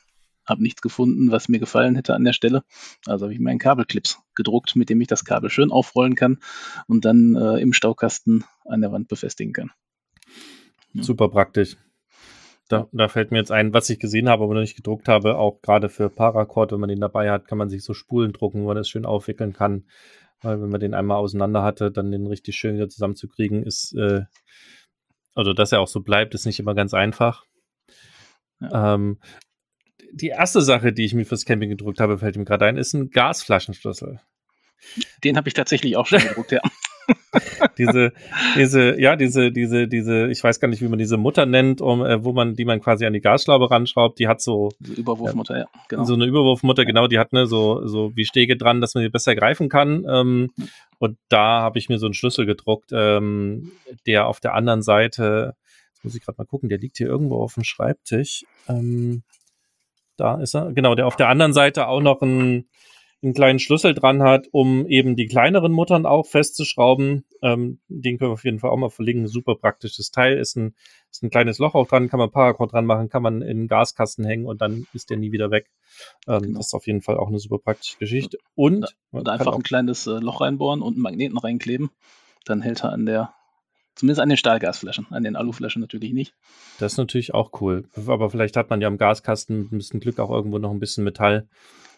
[0.45, 2.63] Habe nichts gefunden, was mir gefallen hätte an der Stelle.
[3.07, 6.39] Also habe ich mir einen Kabelclips gedruckt, mit dem ich das Kabel schön aufrollen kann
[6.87, 9.71] und dann äh, im Staukasten an der Wand befestigen kann.
[10.93, 11.03] Ja.
[11.03, 11.77] Super praktisch.
[12.69, 15.39] Da, da fällt mir jetzt ein, was ich gesehen habe, aber noch nicht gedruckt habe,
[15.39, 18.63] auch gerade für Paracord, wenn man den dabei hat, kann man sich so Spulen drucken,
[18.63, 19.85] wo man das schön aufwickeln kann.
[20.43, 24.23] Weil wenn man den einmal auseinander hatte, dann den richtig schön wieder zusammenzukriegen, ist, äh,
[25.35, 27.45] also dass er auch so bleibt, ist nicht immer ganz einfach.
[28.61, 28.95] Ja.
[28.95, 29.21] Ähm,
[30.13, 32.95] die erste Sache, die ich mir fürs Camping gedruckt habe, fällt mir gerade ein, ist
[32.95, 34.21] ein Gasflaschenschlüssel.
[35.25, 36.61] Den habe ich tatsächlich auch schon gedruckt, ja.
[37.79, 38.13] diese,
[38.57, 42.05] diese, ja, diese, diese, diese, ich weiß gar nicht, wie man diese Mutter nennt, um,
[42.05, 44.71] äh, wo man, die man quasi an die Gasschraube ranschraubt, die hat so.
[44.81, 46.05] Überwurfmutter, ja, genau.
[46.05, 49.11] So eine Überwurfmutter, genau, die hat ne, so, so wie Stege dran, dass man die
[49.11, 50.05] besser greifen kann.
[50.09, 50.51] Ähm,
[50.99, 53.73] und da habe ich mir so einen Schlüssel gedruckt, ähm,
[54.07, 55.55] der auf der anderen Seite,
[55.95, 58.45] jetzt muss ich gerade mal gucken, der liegt hier irgendwo auf dem Schreibtisch.
[58.69, 59.23] Ähm,
[60.17, 62.69] da ist er, genau, der auf der anderen Seite auch noch ein,
[63.23, 67.25] einen kleinen Schlüssel dran hat, um eben die kleineren Muttern auch festzuschrauben.
[67.43, 69.27] Ähm, den können wir auf jeden Fall auch mal verlinken.
[69.27, 70.39] Super praktisches Teil.
[70.39, 70.75] Ist ein,
[71.11, 73.69] ist ein kleines Loch auch dran, kann man Paracord dran machen, kann man in den
[73.69, 75.71] Gaskasten hängen und dann ist der nie wieder weg.
[76.29, 76.59] Ähm, genau.
[76.59, 78.39] Das ist auf jeden Fall auch eine super praktische Geschichte.
[78.55, 81.91] Und, und einfach ein kleines äh, Loch reinbohren und einen Magneten reinkleben.
[82.45, 83.33] Dann hält er an der
[83.97, 86.35] Zumindest an den Stahlgasflaschen, an den Aluflaschen natürlich nicht.
[86.79, 87.89] Das ist natürlich auch cool.
[88.07, 90.79] Aber vielleicht hat man ja im Gaskasten mit ein bisschen Glück auch irgendwo noch ein
[90.79, 91.49] bisschen Metall.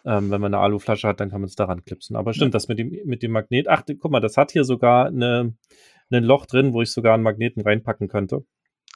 [0.05, 2.15] Ähm, wenn man eine Aluflasche hat, dann kann man es daran klipsen.
[2.15, 2.57] Aber stimmt, ja.
[2.57, 3.67] das mit dem, mit dem Magnet.
[3.67, 5.53] Ach, guck mal, das hat hier sogar eine,
[6.11, 8.45] ein Loch drin, wo ich sogar einen Magneten reinpacken könnte.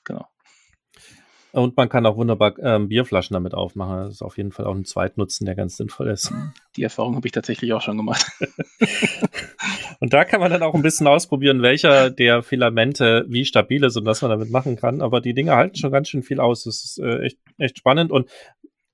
[0.06, 0.28] Genau.
[1.54, 4.06] Und man kann auch wunderbar ähm, Bierflaschen damit aufmachen.
[4.06, 6.34] Das ist auf jeden Fall auch ein Zweitnutzen, der ganz sinnvoll ist.
[6.76, 8.26] Die Erfahrung habe ich tatsächlich auch schon gemacht.
[10.00, 13.96] und da kann man dann auch ein bisschen ausprobieren, welcher der Filamente wie stabil ist
[13.98, 15.04] und was man damit machen kann.
[15.04, 16.63] Aber die Dinge halten schon ganz schön viel aus.
[16.63, 18.12] Das ist äh, echt, echt spannend.
[18.12, 18.32] Und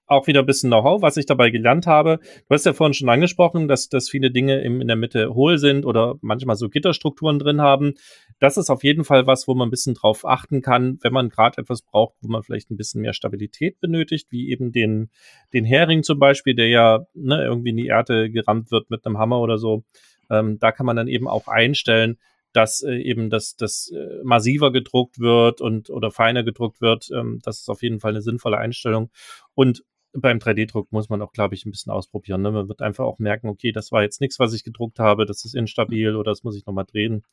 [0.09, 2.19] auch wieder ein bisschen Know-how, was ich dabei gelernt habe.
[2.47, 5.57] Du hast ja vorhin schon angesprochen, dass, dass viele Dinge im, in der Mitte hohl
[5.57, 7.93] sind oder manchmal so Gitterstrukturen drin haben.
[8.39, 11.29] Das ist auf jeden Fall was, wo man ein bisschen drauf achten kann, wenn man
[11.29, 15.09] gerade etwas braucht, wo man vielleicht ein bisschen mehr Stabilität benötigt, wie eben den,
[15.53, 19.17] den Hering zum Beispiel, der ja ne, irgendwie in die Erde gerammt wird mit einem
[19.17, 19.83] Hammer oder so.
[20.29, 22.17] Ähm, da kann man dann eben auch einstellen,
[22.53, 27.09] dass äh, eben das, das äh, massiver gedruckt wird und oder feiner gedruckt wird.
[27.13, 29.11] Ähm, das ist auf jeden Fall eine sinnvolle Einstellung.
[29.53, 32.41] Und beim 3D-Druck muss man auch, glaube ich, ein bisschen ausprobieren.
[32.41, 32.51] Ne?
[32.51, 35.45] Man wird einfach auch merken, okay, das war jetzt nichts, was ich gedruckt habe, das
[35.45, 37.23] ist instabil oder das muss ich nochmal drehen.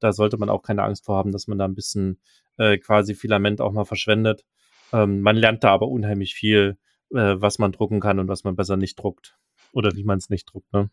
[0.00, 2.20] Da sollte man auch keine Angst vor haben, dass man da ein bisschen
[2.56, 4.44] äh, quasi Filament auch mal verschwendet.
[4.92, 6.78] Ähm, man lernt da aber unheimlich viel,
[7.10, 9.36] äh, was man drucken kann und was man besser nicht druckt.
[9.72, 10.72] Oder wie man es nicht druckt.
[10.72, 10.90] Ne?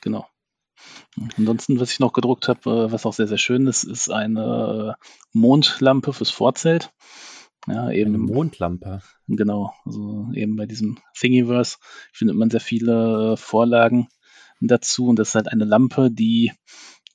[0.00, 0.26] Genau.
[1.38, 4.96] Ansonsten, was ich noch gedruckt habe, äh, was auch sehr, sehr schön ist, ist eine
[5.32, 6.92] Mondlampe fürs Vorzelt.
[7.66, 8.14] Ja, eben.
[8.14, 9.02] Eine Mondlampe.
[9.26, 11.78] Genau, also eben bei diesem Thingiverse
[12.12, 14.08] findet man sehr viele äh, Vorlagen
[14.60, 16.52] dazu und das ist halt eine Lampe, die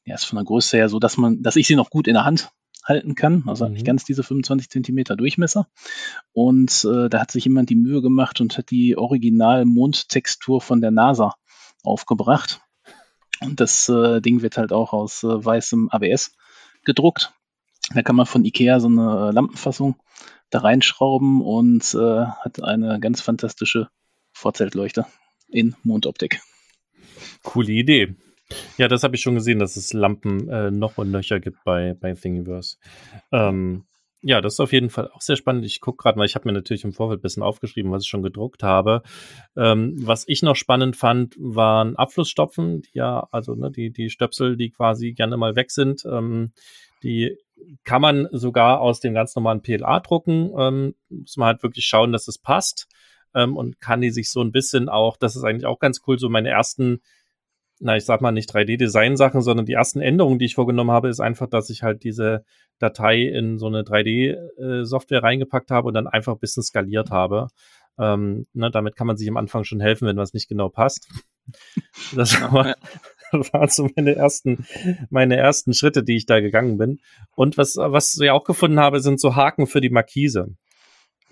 [0.06, 2.14] ja ist von der Größe her so, dass man, dass ich sie noch gut in
[2.14, 2.52] der Hand
[2.84, 3.74] halten kann, also mhm.
[3.74, 5.68] nicht ganz diese 25 Zentimeter Durchmesser.
[6.34, 10.92] Und äh, da hat sich jemand die Mühe gemacht und hat die Original-Mondtextur von der
[10.92, 11.36] NASA
[11.84, 12.62] aufgebracht.
[13.40, 16.36] Und das äh, Ding wird halt auch aus äh, weißem ABS
[16.84, 17.34] gedruckt.
[17.94, 19.96] Da kann man von Ikea so eine äh, Lampenfassung
[20.50, 23.90] da reinschrauben und äh, hat eine ganz fantastische
[24.34, 25.06] Vorzeltleuchte
[25.50, 26.42] in Mondoptik.
[27.44, 28.16] Coole Idee.
[28.78, 31.96] Ja, das habe ich schon gesehen, dass es Lampen äh, noch und nöcher gibt bei,
[32.00, 32.78] bei Thingiverse.
[33.32, 33.86] Ähm,
[34.24, 35.66] ja, das ist auf jeden Fall auch sehr spannend.
[35.66, 38.10] Ich gucke gerade mal, ich habe mir natürlich im Vorfeld ein bisschen aufgeschrieben, was ich
[38.10, 39.02] schon gedruckt habe.
[39.56, 44.58] Ähm, was ich noch spannend fand, waren Abflussstopfen, die ja, also ne, die, die Stöpsel,
[44.58, 46.06] die quasi gerne mal weg sind.
[46.06, 46.52] Ähm,
[47.04, 47.36] die
[47.84, 50.52] kann man sogar aus dem ganz normalen PLA drucken.
[50.58, 52.88] Ähm, muss man halt wirklich schauen, dass es passt.
[53.34, 56.20] Ähm, und kann die sich so ein bisschen auch, das ist eigentlich auch ganz cool,
[56.20, 57.02] so meine ersten,
[57.80, 61.20] na, ich sag mal nicht 3D-Design-Sachen, sondern die ersten Änderungen, die ich vorgenommen habe, ist
[61.20, 62.44] einfach, dass ich halt diese
[62.78, 67.48] Datei in so eine 3D-Software äh, reingepackt habe und dann einfach ein bisschen skaliert habe.
[67.98, 71.08] Ähm, ne, damit kann man sich am Anfang schon helfen, wenn was nicht genau passt.
[72.16, 72.76] Das war,
[73.54, 74.66] waren so meine ersten,
[75.10, 77.00] meine ersten Schritte, die ich da gegangen bin.
[77.36, 80.56] Und was, was ich auch gefunden habe, sind so Haken für die Markise.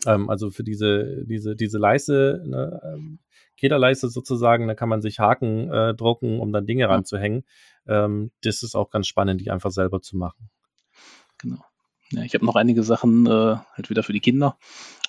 [0.05, 3.19] Ähm, also für diese, diese, diese Leiste, ne, ähm,
[3.57, 6.87] Kederleiste sozusagen, da kann man sich Haken äh, drucken, um dann Dinge ja.
[6.87, 7.43] ranzuhängen.
[7.87, 10.49] Ähm, das ist auch ganz spannend, die einfach selber zu machen.
[11.39, 11.63] Genau.
[12.11, 13.29] Ja, ich habe noch einige Sachen äh,
[13.73, 14.57] halt wieder für die Kinder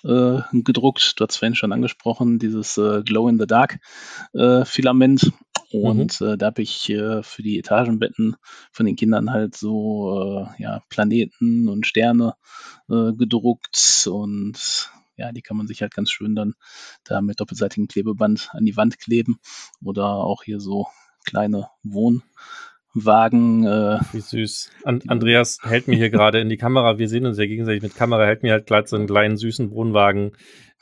[0.04, 1.18] äh, gedruckt.
[1.18, 5.24] Du hast vorhin schon angesprochen, dieses äh, Glow-in-the-Dark-Filament.
[5.24, 5.30] Äh,
[5.72, 6.26] und mhm.
[6.26, 8.36] äh, da habe ich äh, für die Etagenbetten
[8.72, 12.34] von den Kindern halt so äh, ja, Planeten und Sterne
[12.88, 16.54] äh, gedruckt und ja, die kann man sich halt ganz schön dann
[17.04, 19.38] da mit doppelseitigem Klebeband an die Wand kleben
[19.84, 20.88] oder auch hier so
[21.24, 22.22] kleine Wohn
[22.94, 23.64] Wagen.
[23.64, 24.70] Äh, Wie süß.
[24.84, 27.94] An Andreas hält mir hier gerade in die Kamera, wir sehen uns ja gegenseitig mit
[27.94, 30.32] Kamera, hält mir halt gleich so einen kleinen süßen Wohnwagen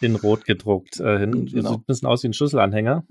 [0.00, 1.46] in Rot gedruckt äh, hin.
[1.46, 1.70] Genau.
[1.70, 3.04] Sieht ein bisschen aus wie ein Schlüsselanhänger.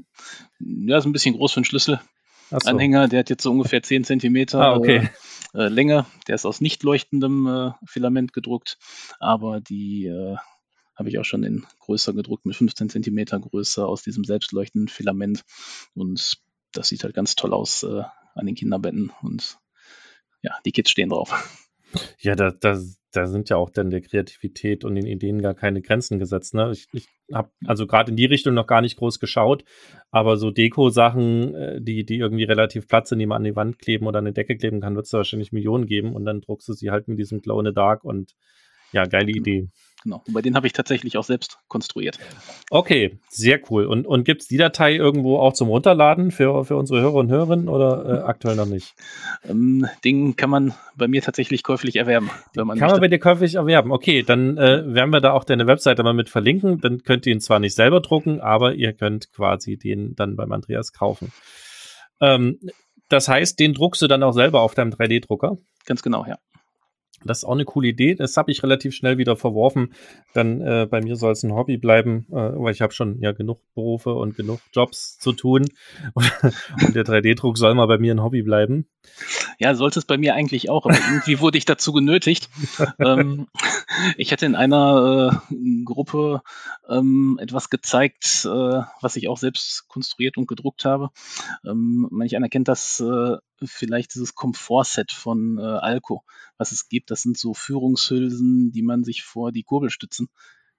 [0.59, 3.03] Ja, ist ein bisschen groß für einen Schlüsselanhänger.
[3.03, 3.09] So.
[3.09, 5.09] Der hat jetzt so ungefähr 10 Zentimeter ah, okay.
[5.53, 6.05] äh, äh, Länge.
[6.27, 8.77] Der ist aus nicht leuchtendem äh, Filament gedruckt,
[9.19, 10.37] aber die äh,
[10.95, 15.43] habe ich auch schon in größer gedruckt, mit 15 Zentimeter Größe aus diesem selbstleuchtenden Filament.
[15.93, 16.37] Und
[16.71, 17.85] das sieht halt ganz toll aus
[18.37, 19.11] an den Kinderbetten.
[19.21, 19.59] Und
[20.41, 21.33] ja, die Kids stehen drauf.
[22.19, 22.77] Ja, da, da,
[23.13, 26.53] da sind ja auch dann der Kreativität und den Ideen gar keine Grenzen gesetzt.
[26.53, 26.71] Ne?
[26.73, 29.63] Ich, ich habe also gerade in die Richtung noch gar nicht groß geschaut,
[30.11, 33.79] aber so Deko-Sachen, äh, die, die irgendwie relativ Platz sind, die man an die Wand
[33.79, 36.67] kleben oder an die Decke kleben kann, wird es wahrscheinlich Millionen geben und dann druckst
[36.67, 38.35] du sie halt mit diesem Glow in the Dark und
[38.91, 39.69] ja, geile Idee.
[40.03, 40.23] Genau.
[40.27, 42.19] Und bei denen habe ich tatsächlich auch selbst konstruiert.
[42.69, 43.85] Okay, sehr cool.
[43.85, 47.29] Und, und gibt es die Datei irgendwo auch zum Runterladen für, für unsere Hörer und
[47.29, 48.93] Hörerinnen oder äh, aktuell noch nicht?
[49.47, 52.29] Ähm, den kann man bei mir tatsächlich käuflich erwerben.
[52.55, 52.85] Kann möchte.
[52.85, 53.91] man bei dir käuflich erwerben.
[53.91, 56.79] Okay, dann äh, werden wir da auch deine Webseite mal mit verlinken.
[56.79, 60.51] Dann könnt ihr ihn zwar nicht selber drucken, aber ihr könnt quasi den dann beim
[60.51, 61.31] Andreas kaufen.
[62.21, 62.59] Ähm,
[63.09, 65.57] das heißt, den druckst du dann auch selber auf deinem 3D-Drucker?
[65.85, 66.37] Ganz genau, ja.
[67.23, 68.15] Das ist auch eine coole Idee.
[68.15, 69.93] Das habe ich relativ schnell wieder verworfen.
[70.33, 73.31] Dann äh, bei mir soll es ein Hobby bleiben, äh, weil ich habe schon ja
[73.31, 75.65] genug Berufe und genug Jobs zu tun.
[76.13, 78.87] und der 3D-Druck soll mal bei mir ein Hobby bleiben.
[79.59, 82.49] Ja, sollte es bei mir eigentlich auch, aber irgendwie wurde ich dazu genötigt.
[82.99, 83.47] ähm,
[84.17, 86.41] ich hatte in einer äh, Gruppe
[86.87, 91.09] ähm, etwas gezeigt, äh, was ich auch selbst konstruiert und gedruckt habe.
[91.65, 96.23] Ähm, manch einer kennt das äh, vielleicht dieses Komfortset von äh, Alco,
[96.57, 97.11] was es gibt.
[97.11, 100.29] Das sind so Führungshülsen, die man sich vor die Kurbelstützen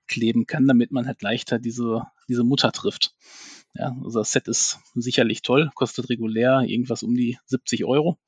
[0.06, 3.14] kleben kann, damit man halt leichter diese, diese Mutter trifft.
[3.74, 8.18] Ja, also das Set ist sicherlich toll, kostet regulär irgendwas um die 70 Euro.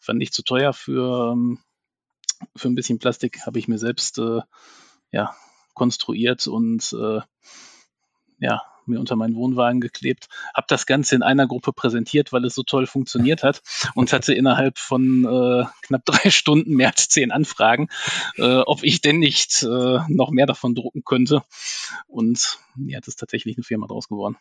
[0.00, 1.58] Fand ich zu teuer für, ähm,
[2.56, 4.40] für ein bisschen Plastik, habe ich mir selbst äh,
[5.10, 5.34] ja,
[5.74, 7.20] konstruiert und äh,
[8.38, 12.54] ja, mir unter meinen Wohnwagen geklebt, habe das Ganze in einer Gruppe präsentiert, weil es
[12.54, 13.62] so toll funktioniert hat
[13.94, 17.88] und hatte innerhalb von äh, knapp drei Stunden mehr als zehn Anfragen,
[18.36, 21.42] äh, ob ich denn nicht äh, noch mehr davon drucken könnte.
[22.06, 24.36] Und ja, das ist tatsächlich eine Firma draus geworden.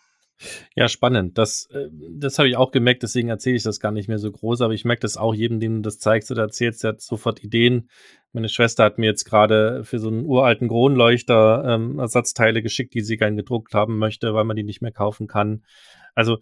[0.75, 1.37] Ja, spannend.
[1.37, 4.31] Das, äh, das habe ich auch gemerkt, deswegen erzähle ich das gar nicht mehr so
[4.31, 7.01] groß, aber ich merke das auch jedem, dem du das zeigst oder erzählst, der hat
[7.01, 7.89] sofort Ideen.
[8.31, 13.01] Meine Schwester hat mir jetzt gerade für so einen uralten Kronleuchter ähm, Ersatzteile geschickt, die
[13.01, 15.63] sie gern gedruckt haben möchte, weil man die nicht mehr kaufen kann.
[16.13, 16.37] Also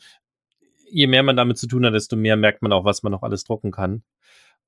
[0.89, 3.23] je mehr man damit zu tun hat, desto mehr merkt man auch, was man noch
[3.23, 4.03] alles drucken kann.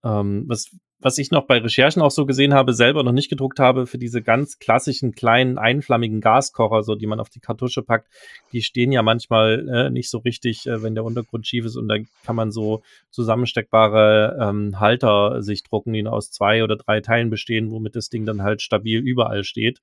[0.04, 3.60] Ähm, was, was ich noch bei Recherchen auch so gesehen habe, selber noch nicht gedruckt
[3.60, 8.10] habe, für diese ganz klassischen kleinen einflammigen Gaskocher, so die man auf die Kartusche packt,
[8.52, 11.88] die stehen ja manchmal äh, nicht so richtig, äh, wenn der Untergrund schief ist und
[11.88, 12.82] dann kann man so
[13.12, 18.26] zusammensteckbare ähm, Halter sich drucken, die aus zwei oder drei Teilen bestehen, womit das Ding
[18.26, 19.82] dann halt stabil überall steht.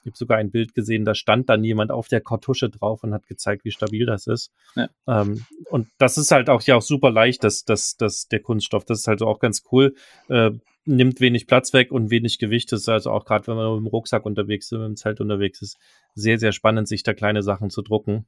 [0.00, 3.12] Ich habe sogar ein Bild gesehen, da stand dann jemand auf der Kartusche drauf und
[3.12, 4.52] hat gezeigt, wie stabil das ist.
[4.76, 4.88] Ja.
[5.06, 8.84] Ähm, und das ist halt auch ja auch super leicht, dass das, das, der Kunststoff.
[8.84, 9.94] Das ist halt auch ganz cool.
[10.28, 10.52] Äh,
[10.84, 12.72] nimmt wenig Platz weg und wenig Gewicht.
[12.72, 15.20] Das ist also auch gerade, wenn man mit dem Rucksack unterwegs ist, mit dem Zelt
[15.20, 15.76] unterwegs ist,
[16.14, 18.26] sehr, sehr spannend, sich da kleine Sachen zu drucken.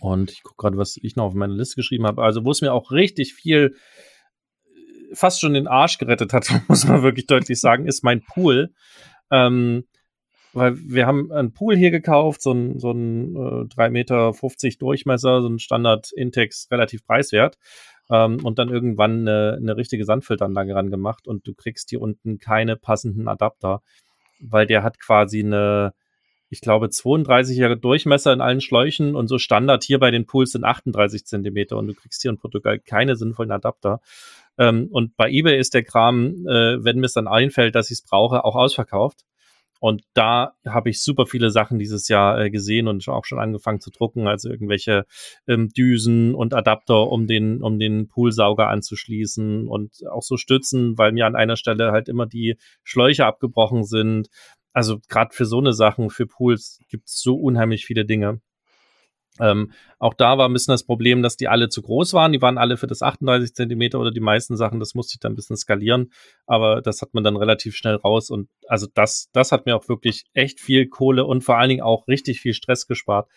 [0.00, 2.22] Und ich gucke gerade, was ich noch auf meiner Liste geschrieben habe.
[2.22, 3.76] Also, wo es mir auch richtig viel
[5.12, 8.72] fast schon den Arsch gerettet hat, muss man wirklich deutlich sagen, ist mein Pool.
[9.30, 9.84] Ähm,
[10.52, 14.32] weil wir haben einen Pool hier gekauft, so ein, so ein äh, 3,50 Meter
[14.78, 17.58] Durchmesser, so ein Standard Intex, relativ preiswert.
[18.10, 22.38] Ähm, und dann irgendwann eine, eine richtige Sandfilteranlage ran gemacht und du kriegst hier unten
[22.38, 23.82] keine passenden Adapter,
[24.40, 25.94] weil der hat quasi eine,
[26.48, 30.64] ich glaube, 32er Durchmesser in allen Schläuchen und so Standard hier bei den Pools sind
[30.64, 34.00] 38 Zentimeter und du kriegst hier in Portugal keine sinnvollen Adapter.
[34.58, 37.98] Ähm, und bei eBay ist der Kram, äh, wenn mir es dann einfällt, dass ich
[37.98, 39.24] es brauche, auch ausverkauft.
[39.80, 43.80] Und da habe ich super viele Sachen dieses Jahr äh, gesehen und auch schon angefangen
[43.80, 45.06] zu drucken, also irgendwelche
[45.48, 51.12] ähm, Düsen und Adapter, um den, um den Poolsauger anzuschließen und auch so Stützen, weil
[51.12, 54.28] mir an einer Stelle halt immer die Schläuche abgebrochen sind.
[54.72, 58.40] Also gerade für so eine Sachen, für Pools gibt es so unheimlich viele Dinge.
[59.40, 62.32] Ähm, auch da war ein bisschen das Problem, dass die alle zu groß waren.
[62.32, 64.80] Die waren alle für das 38 Zentimeter oder die meisten Sachen.
[64.80, 66.12] Das musste ich dann ein bisschen skalieren.
[66.46, 68.30] Aber das hat man dann relativ schnell raus.
[68.30, 71.82] Und also das, das hat mir auch wirklich echt viel Kohle und vor allen Dingen
[71.82, 73.28] auch richtig viel Stress gespart,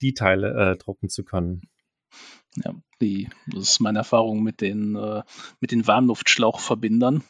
[0.00, 1.62] die Teile äh, drucken zu können.
[2.64, 5.22] Ja, die, das ist meine Erfahrung mit den, äh,
[5.60, 7.22] mit den Warmluftschlauchverbindern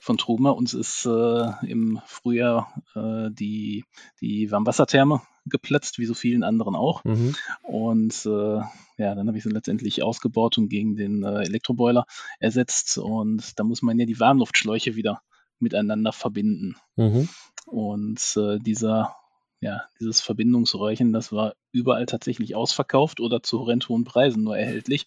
[0.00, 0.50] von Truma.
[0.50, 3.84] Uns ist äh, im Frühjahr äh, die,
[4.20, 7.04] die Warmwassertherme geplatzt, wie so vielen anderen auch.
[7.04, 7.34] Mhm.
[7.62, 8.60] Und äh,
[8.96, 12.06] ja, dann habe ich sie letztendlich ausgebaut und gegen den äh, Elektroboiler
[12.38, 12.98] ersetzt.
[12.98, 15.22] Und da muss man ja die Warmluftschläuche wieder
[15.58, 16.76] miteinander verbinden.
[16.96, 17.28] Mhm.
[17.66, 19.16] Und äh, dieser,
[19.60, 25.06] ja, dieses Verbindungsröhrchen, das war überall tatsächlich ausverkauft oder zu horrend hohen Preisen nur erhältlich.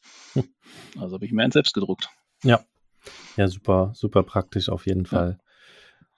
[0.99, 2.09] Also habe ich mir eins selbst gedruckt.
[2.43, 2.59] Ja.
[3.37, 5.39] Ja, super, super praktisch auf jeden Fall.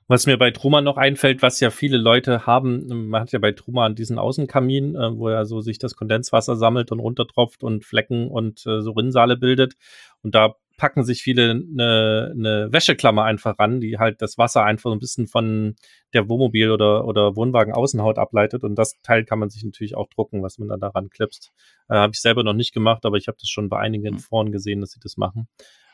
[0.10, 3.52] Was mir bei Truma noch einfällt, was ja viele Leute haben, man hat ja bei
[3.52, 8.28] Truma diesen Außenkamin, äh, wo ja so sich das Kondenswasser sammelt und runtertropft und Flecken
[8.28, 9.76] und äh, so Rinnsale bildet.
[10.24, 14.92] Und da packen sich viele eine, eine Wäscheklammer einfach ran, die halt das Wasser einfach
[14.92, 15.76] ein bisschen von
[16.14, 18.64] der Wohnmobil- oder, oder Wohnwagen-Außenhaut ableitet.
[18.64, 21.52] Und das Teil kann man sich natürlich auch drucken, was man da daran klipst.
[21.88, 24.20] Äh, habe ich selber noch nicht gemacht, aber ich habe das schon bei einigen mhm.
[24.20, 25.48] Foren gesehen, dass sie das machen.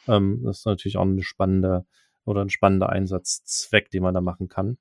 [0.08, 1.86] Ähm, das ist natürlich auch eine spannende
[2.26, 4.78] oder ein spannender Einsatzzweck, den man da machen kann.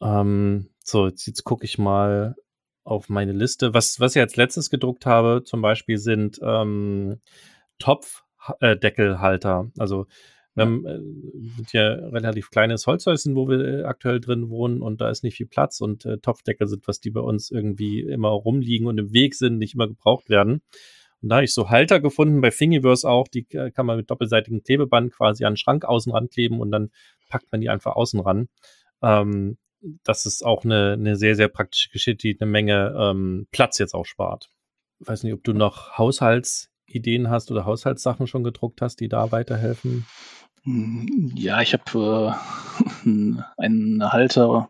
[0.00, 2.36] Ähm, so, jetzt, jetzt gucke ich mal
[2.84, 3.74] auf meine Liste.
[3.74, 7.20] Was, was ich als letztes gedruckt habe, zum Beispiel sind ähm,
[7.78, 9.70] Topfdeckelhalter.
[9.74, 10.06] Äh, also
[10.54, 10.98] wir haben, äh,
[11.56, 15.36] sind ja relativ kleines Holzhäuschen, wo wir äh, aktuell drin wohnen und da ist nicht
[15.36, 19.12] viel Platz und äh, Topfdeckel sind was, die bei uns irgendwie immer rumliegen und im
[19.12, 20.62] Weg sind, nicht immer gebraucht werden.
[21.24, 24.10] Und da habe ich so Halter gefunden, bei Thingiverse auch, die äh, kann man mit
[24.10, 26.90] doppelseitigem Klebeband quasi an den Schrank außen rankleben und dann
[27.30, 28.48] packt man die einfach außen ran.
[29.00, 29.56] Ähm,
[30.02, 33.94] das ist auch eine, eine sehr, sehr praktische Geschichte, die eine Menge ähm, Platz jetzt
[33.94, 34.50] auch spart.
[35.00, 39.32] Ich weiß nicht, ob du noch Haushaltsideen hast oder Haushaltssachen schon gedruckt hast, die da
[39.32, 40.04] weiterhelfen.
[40.66, 42.36] Ja, ich habe
[43.06, 43.06] äh,
[43.56, 44.68] einen Halter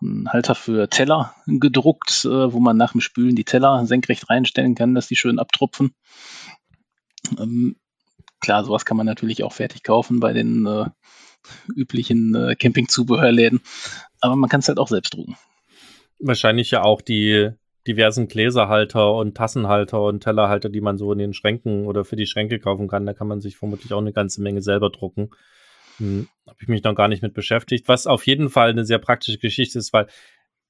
[0.00, 4.74] einen Halter für Teller gedruckt, äh, wo man nach dem Spülen die Teller senkrecht reinstellen
[4.74, 5.94] kann, dass die schön abtropfen.
[7.38, 7.76] Ähm,
[8.40, 10.86] klar, sowas kann man natürlich auch fertig kaufen bei den äh,
[11.74, 13.60] üblichen äh, Campingzubehörläden,
[14.20, 15.36] aber man kann es halt auch selbst drucken.
[16.18, 17.50] Wahrscheinlich ja auch die
[17.86, 22.26] diversen Gläserhalter und Tassenhalter und Tellerhalter, die man so in den Schränken oder für die
[22.26, 23.06] Schränke kaufen kann.
[23.06, 25.30] Da kann man sich vermutlich auch eine ganze Menge selber drucken.
[25.98, 28.98] Hm, habe ich mich noch gar nicht mit beschäftigt, was auf jeden Fall eine sehr
[28.98, 30.06] praktische Geschichte ist, weil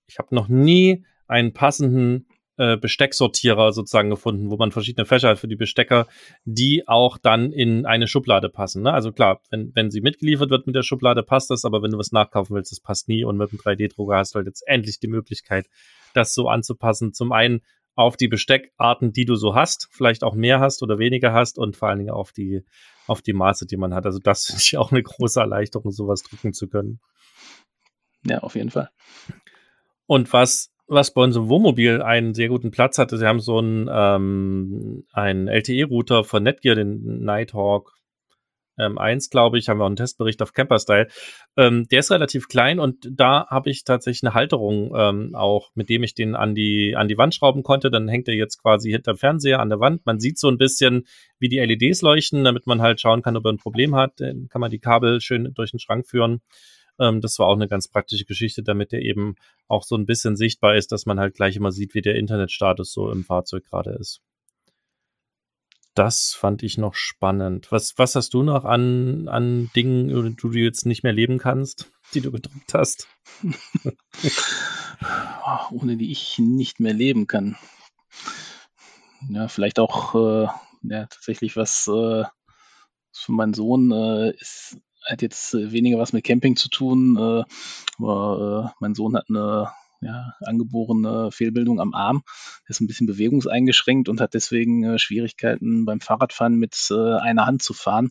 [0.06, 2.26] ich habe noch nie einen passenden
[2.58, 6.06] äh, Bestecksortierer sozusagen gefunden, wo man verschiedene Fächer hat für die Bestecker,
[6.44, 8.82] die auch dann in eine Schublade passen.
[8.82, 8.92] Ne?
[8.92, 11.98] Also klar, wenn, wenn sie mitgeliefert wird mit der Schublade, passt das, aber wenn du
[11.98, 13.24] was nachkaufen willst, das passt nie.
[13.24, 15.68] Und mit dem 3D-Drucker hast du halt jetzt endlich die Möglichkeit,
[16.14, 17.12] das so anzupassen.
[17.12, 17.60] Zum einen
[17.94, 21.76] auf die Besteckarten, die du so hast, vielleicht auch mehr hast oder weniger hast und
[21.76, 22.62] vor allen Dingen auf die
[23.07, 24.07] auf die Maße, die man hat.
[24.07, 27.01] Also das ist ja auch eine große Erleichterung, sowas drucken zu können.
[28.25, 28.90] Ja, auf jeden Fall.
[30.07, 33.88] Und was, was bei unserem Wohnmobil einen sehr guten Platz hatte, sie haben so einen,
[33.90, 37.95] ähm, einen LTE-Router von Netgear, den Nighthawk
[38.78, 41.08] ähm, 1, glaube ich, haben wir auch einen Testbericht auf Camperstyle.
[41.56, 45.88] Ähm, der ist relativ klein und da habe ich tatsächlich eine Halterung ähm, auch, mit
[45.88, 47.90] dem ich den an die, an die Wand schrauben konnte.
[47.90, 50.04] Dann hängt er jetzt quasi hinter dem Fernseher an der Wand.
[50.06, 51.06] Man sieht so ein bisschen,
[51.38, 54.20] wie die LEDs leuchten, damit man halt schauen kann, ob er ein Problem hat.
[54.20, 56.40] Dann kann man die Kabel schön durch den Schrank führen.
[56.98, 59.36] Ähm, das war auch eine ganz praktische Geschichte, damit der eben
[59.68, 62.92] auch so ein bisschen sichtbar ist, dass man halt gleich immer sieht, wie der Internetstatus
[62.92, 64.20] so im Fahrzeug gerade ist.
[65.96, 67.72] Das fand ich noch spannend.
[67.72, 71.90] Was, was hast du noch an, an Dingen, die du jetzt nicht mehr leben kannst,
[72.12, 73.09] die du gedruckt hast?
[75.70, 77.56] Ohne die ich nicht mehr leben kann.
[79.30, 80.48] Ja, vielleicht auch äh,
[80.82, 82.24] ja, tatsächlich was äh,
[83.12, 87.44] für meinen Sohn äh, ist, hat jetzt weniger was mit Camping zu tun, äh,
[87.98, 92.22] aber äh, mein Sohn hat eine ja, angeborene Fehlbildung am Arm,
[92.68, 97.62] ist ein bisschen bewegungseingeschränkt und hat deswegen äh, Schwierigkeiten beim Fahrradfahren mit äh, einer Hand
[97.62, 98.11] zu fahren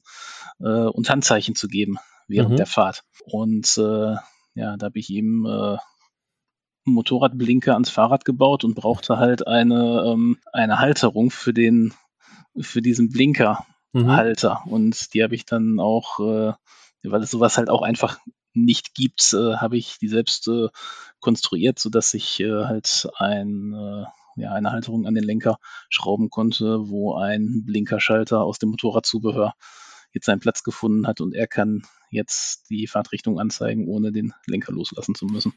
[0.60, 2.58] äh, und Handzeichen zu geben während mhm.
[2.58, 3.04] der Fahrt.
[3.26, 4.15] Und äh,
[4.56, 5.78] ja, da habe ich ihm äh,
[6.86, 11.93] Motorradblinker ans Fahrrad gebaut und brauchte halt eine, ähm, eine Halterung für den,
[12.60, 14.62] für diesen Blinkerhalter.
[14.65, 14.71] Mhm.
[14.71, 16.54] Und die habe ich dann auch, äh,
[17.04, 18.19] weil es sowas halt auch einfach
[18.56, 20.68] nicht gibt, äh, habe ich die selbst äh,
[21.20, 25.58] konstruiert, sodass ich äh, halt ein, äh, ja, eine Halterung an den Lenker
[25.89, 29.54] schrauben konnte, wo ein Blinkerschalter aus dem Motorradzubehör
[30.13, 34.72] jetzt seinen Platz gefunden hat und er kann jetzt die Fahrtrichtung anzeigen, ohne den Lenker
[34.72, 35.54] loslassen zu müssen.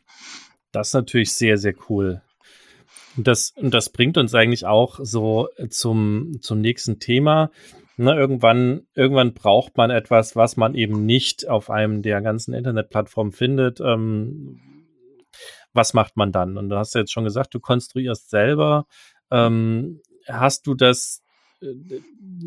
[0.72, 2.22] Das ist natürlich sehr, sehr cool.
[3.16, 7.50] Und das, das bringt uns eigentlich auch so zum, zum nächsten Thema.
[8.00, 13.32] Ne, irgendwann, irgendwann braucht man etwas, was man eben nicht auf einem der ganzen Internetplattformen
[13.32, 13.80] findet.
[13.80, 14.60] Ähm,
[15.72, 16.56] was macht man dann?
[16.56, 18.86] Und du hast ja jetzt schon gesagt, du konstruierst selber.
[19.32, 21.24] Ähm, hast du das
[21.60, 21.74] äh,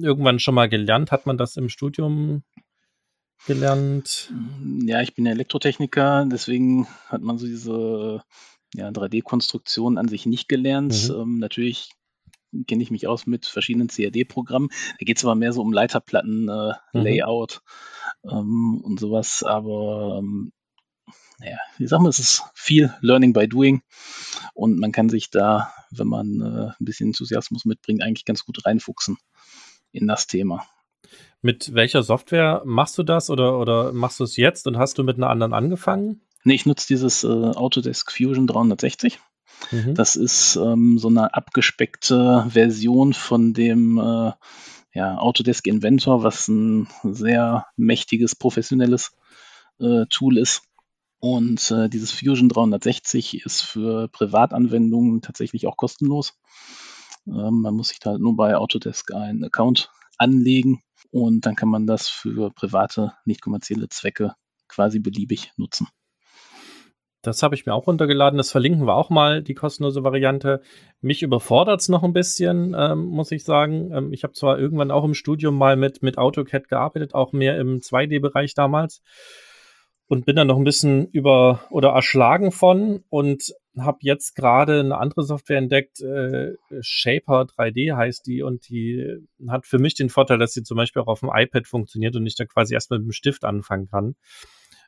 [0.01, 1.11] irgendwann schon mal gelernt?
[1.11, 2.43] Hat man das im Studium
[3.45, 4.31] gelernt?
[4.85, 8.23] Ja, ich bin Elektrotechniker, deswegen hat man so diese
[8.73, 11.09] ja, 3D-Konstruktion an sich nicht gelernt.
[11.09, 11.15] Mhm.
[11.15, 11.91] Ähm, natürlich
[12.67, 14.69] kenne ich mich aus mit verschiedenen CAD-Programmen.
[14.99, 17.03] Da geht es aber mehr so um Leiterplatten, äh, mhm.
[17.03, 17.61] Layout
[18.23, 19.43] ähm, und sowas.
[19.43, 20.51] Aber ähm,
[21.39, 23.81] naja, ich sag mal, es ist viel Learning by Doing
[24.53, 28.65] und man kann sich da, wenn man äh, ein bisschen Enthusiasmus mitbringt, eigentlich ganz gut
[28.65, 29.17] reinfuchsen
[29.91, 30.65] in das Thema.
[31.41, 35.03] Mit welcher Software machst du das oder, oder machst du es jetzt und hast du
[35.03, 36.21] mit einer anderen angefangen?
[36.43, 39.19] Nee, ich nutze dieses äh, Autodesk Fusion 360.
[39.69, 39.95] Mhm.
[39.95, 44.31] Das ist ähm, so eine abgespeckte Version von dem äh,
[44.93, 49.11] ja, Autodesk Inventor, was ein sehr mächtiges, professionelles
[49.79, 50.63] äh, Tool ist.
[51.19, 56.33] Und äh, dieses Fusion 360 ist für Privatanwendungen tatsächlich auch kostenlos.
[57.27, 60.81] Ähm, man muss sich da halt nur bei Autodesk einen Account anlegen
[61.11, 64.35] und dann kann man das für private, nicht kommerzielle Zwecke
[64.67, 65.87] quasi beliebig nutzen.
[67.21, 68.37] Das habe ich mir auch runtergeladen.
[68.37, 70.61] Das verlinken wir auch mal, die kostenlose Variante.
[71.01, 73.91] Mich überfordert es noch ein bisschen, ähm, muss ich sagen.
[73.93, 77.59] Ähm, ich habe zwar irgendwann auch im Studium mal mit, mit AutoCAD gearbeitet, auch mehr
[77.59, 79.03] im 2D-Bereich damals.
[80.07, 84.97] Und bin dann noch ein bisschen über oder erschlagen von und habe jetzt gerade eine
[84.97, 86.01] andere Software entdeckt.
[86.01, 90.75] Äh, Shaper 3D heißt die und die hat für mich den Vorteil, dass sie zum
[90.75, 93.87] Beispiel auch auf dem iPad funktioniert und ich da quasi erst mit dem Stift anfangen
[93.87, 94.15] kann.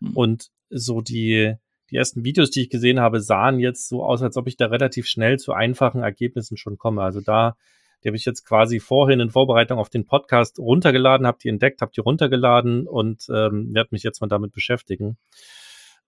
[0.01, 0.17] Mhm.
[0.17, 1.55] Und so die
[1.93, 4.65] die ersten Videos, die ich gesehen habe, sahen jetzt so aus, als ob ich da
[4.65, 7.03] relativ schnell zu einfachen Ergebnissen schon komme.
[7.03, 7.55] Also da,
[8.03, 11.81] die habe ich jetzt quasi vorhin in Vorbereitung auf den Podcast runtergeladen, habe die entdeckt,
[11.81, 15.17] habe die runtergeladen und ähm, werde mich jetzt mal damit beschäftigen.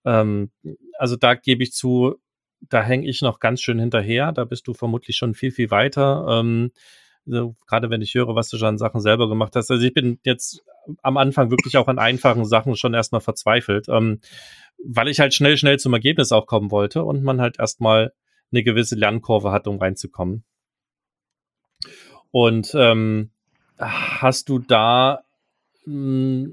[0.05, 0.49] Ähm,
[0.97, 2.15] also da gebe ich zu,
[2.61, 4.31] da hänge ich noch ganz schön hinterher.
[4.31, 6.25] Da bist du vermutlich schon viel, viel weiter.
[6.27, 6.71] Ähm,
[7.25, 9.71] so, gerade wenn ich höre, was du schon an Sachen selber gemacht hast.
[9.71, 10.63] Also ich bin jetzt
[11.01, 13.87] am Anfang wirklich auch an einfachen Sachen schon erstmal verzweifelt.
[13.89, 14.19] Ähm,
[14.83, 18.13] weil ich halt schnell, schnell zum Ergebnis auch kommen wollte und man halt erstmal
[18.51, 20.43] eine gewisse Lernkurve hat, um reinzukommen.
[22.31, 23.31] Und ähm,
[23.77, 25.23] hast du da,
[25.85, 26.49] mh,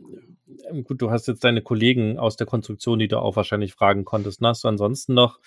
[0.71, 4.05] hm, gut, du hast jetzt deine Kollegen aus der Konstruktion, die du auch wahrscheinlich fragen
[4.05, 4.41] konntest.
[4.41, 4.49] Ne?
[4.49, 5.41] Hast du ansonsten noch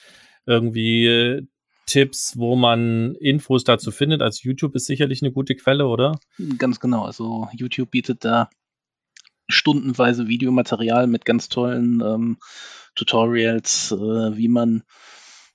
[0.45, 1.47] irgendwie
[1.85, 4.21] Tipps, wo man Infos dazu findet?
[4.21, 6.19] Also YouTube ist sicherlich eine gute Quelle, oder?
[6.57, 7.03] Ganz genau.
[7.03, 8.49] Also YouTube bietet da
[9.47, 12.37] stundenweise Videomaterial mit ganz tollen ähm,
[12.95, 13.95] Tutorials, äh,
[14.37, 14.83] wie man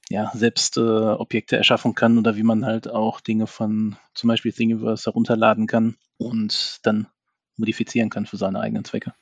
[0.08, 4.52] ja, selbst äh, Objekte erschaffen kann oder wie man halt auch Dinge von zum Beispiel
[4.52, 7.06] Thingiverse herunterladen kann und dann
[7.56, 9.14] modifizieren kann für seine eigenen Zwecke.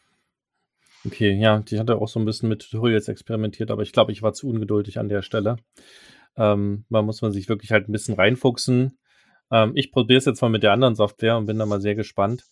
[1.07, 4.23] Okay, ja, die hatte auch so ein bisschen mit Tutorials experimentiert, aber ich glaube, ich
[4.23, 5.57] war zu ungeduldig an der Stelle.
[6.39, 8.99] Ähm, da muss man sich wirklich halt ein bisschen reinfuchsen.
[9.51, 11.95] Ähm, ich probiere es jetzt mal mit der anderen Software und bin da mal sehr
[11.95, 12.45] gespannt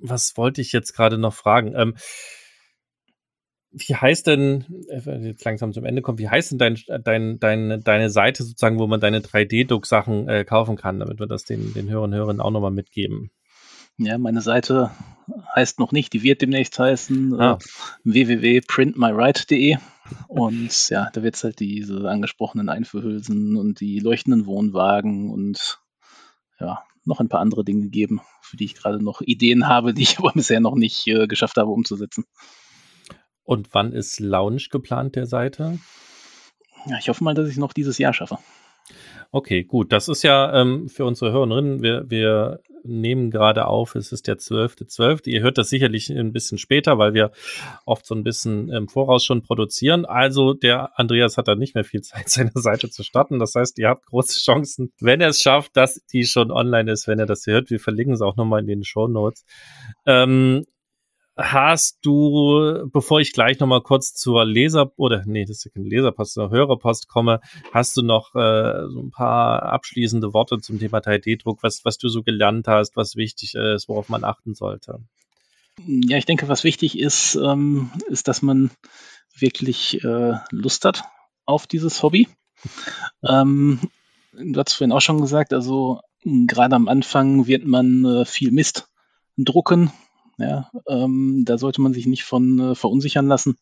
[0.00, 1.74] was wollte ich jetzt gerade noch fragen?
[1.76, 1.94] Ähm,
[3.72, 7.82] wie heißt denn, äh, jetzt langsam zum Ende kommt, wie heißt denn dein, dein, dein,
[7.84, 11.88] deine Seite sozusagen, wo man deine 3D-Druck-Sachen äh, kaufen kann, damit wir das den, den
[11.88, 13.30] Hörern und Hörern auch nochmal mitgeben?
[13.96, 14.90] Ja, meine Seite
[15.54, 17.58] heißt noch nicht, die wird demnächst heißen ah.
[17.60, 17.64] äh,
[18.04, 19.76] www.printmywrite.de
[20.28, 25.80] und ja, da wird es halt diese angesprochenen Einführhülsen und die leuchtenden Wohnwagen und
[26.58, 30.02] ja, noch ein paar andere Dinge geben, für die ich gerade noch Ideen habe, die
[30.02, 32.24] ich aber bisher noch nicht äh, geschafft habe umzusetzen.
[33.42, 35.78] Und wann ist Launch geplant der Seite?
[36.86, 38.38] Ja, ich hoffe mal, dass ich es noch dieses Jahr schaffe.
[39.32, 39.92] Okay, gut.
[39.92, 44.38] Das ist ja ähm, für unsere Hörerinnen, wir, wir nehmen gerade auf, es ist der
[44.38, 44.88] 12.12.
[44.88, 45.28] .12.
[45.28, 47.30] Ihr hört das sicherlich ein bisschen später, weil wir
[47.84, 50.04] oft so ein bisschen im Voraus schon produzieren.
[50.04, 53.38] Also der Andreas hat da nicht mehr viel Zeit, seine Seite zu starten.
[53.38, 57.06] Das heißt, ihr habt große Chancen, wenn er es schafft, dass die schon online ist,
[57.06, 57.70] wenn er das hört.
[57.70, 59.44] Wir verlinken es auch nochmal in den Show Notes.
[60.06, 60.66] Ähm,
[61.42, 65.88] hast du, bevor ich gleich nochmal kurz zur Leser- oder nee, das ist ja keine
[65.88, 67.40] Leserpost, sondern Hörerpost komme,
[67.72, 72.08] hast du noch äh, so ein paar abschließende Worte zum Thema 3D-Druck, was, was du
[72.08, 75.00] so gelernt hast, was wichtig ist, worauf man achten sollte?
[75.86, 78.70] Ja, ich denke, was wichtig ist, ähm, ist, dass man
[79.34, 81.04] wirklich äh, Lust hat
[81.46, 82.28] auf dieses Hobby.
[83.26, 83.80] ähm,
[84.32, 88.88] du hast vorhin auch schon gesagt, also gerade am Anfang wird man äh, viel Mist
[89.36, 89.90] drucken,
[90.40, 93.56] ja, ähm, da sollte man sich nicht von äh, verunsichern lassen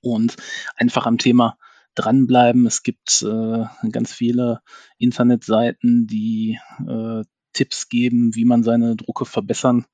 [0.00, 0.36] und
[0.76, 1.58] einfach am Thema
[1.94, 2.66] dranbleiben.
[2.66, 4.60] Es gibt äh, ganz viele
[4.98, 9.86] Internetseiten, die äh, Tipps geben, wie man seine Drucke verbessern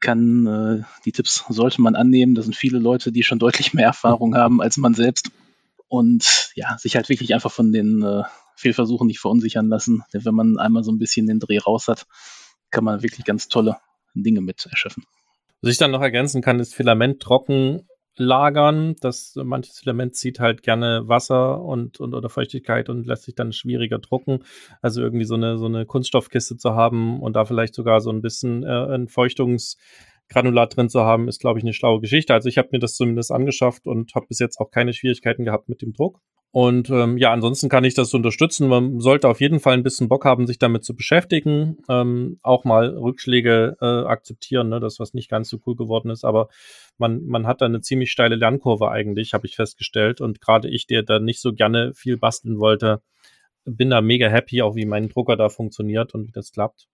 [0.00, 0.46] kann.
[0.46, 2.34] Äh, die Tipps sollte man annehmen.
[2.34, 5.30] Da sind viele Leute, die schon deutlich mehr Erfahrung haben als man selbst.
[5.88, 8.22] Und ja, sich halt wirklich einfach von den äh,
[8.56, 10.04] Fehlversuchen nicht verunsichern lassen.
[10.12, 12.06] Denn wenn man einmal so ein bisschen den Dreh raus hat,
[12.70, 13.76] kann man wirklich ganz tolle
[14.14, 15.04] Dinge mit erschaffen.
[15.62, 18.96] Was ich dann noch ergänzen kann, ist Filament trocken lagern.
[19.00, 23.52] Das manches Element zieht halt gerne Wasser und, und oder Feuchtigkeit und lässt sich dann
[23.52, 24.40] schwieriger drucken.
[24.80, 28.22] Also irgendwie so eine so eine Kunststoffkiste zu haben und da vielleicht sogar so ein
[28.22, 28.94] bisschen äh,
[30.32, 32.34] Entfeuchtungsgranulat drin zu haben, ist glaube ich eine schlaue Geschichte.
[32.34, 35.68] Also ich habe mir das zumindest angeschafft und habe bis jetzt auch keine Schwierigkeiten gehabt
[35.68, 36.20] mit dem Druck.
[36.54, 38.68] Und ähm, ja, ansonsten kann ich das unterstützen.
[38.68, 41.78] Man sollte auf jeden Fall ein bisschen Bock haben, sich damit zu beschäftigen.
[41.88, 46.24] Ähm, auch mal Rückschläge äh, akzeptieren, ne, das, was nicht ganz so cool geworden ist.
[46.24, 46.48] Aber
[46.98, 50.20] man, man hat da eine ziemlich steile Lernkurve eigentlich, habe ich festgestellt.
[50.20, 53.00] Und gerade ich, der da nicht so gerne viel basteln wollte,
[53.64, 56.86] bin da mega happy, auch wie mein Drucker da funktioniert und wie das klappt.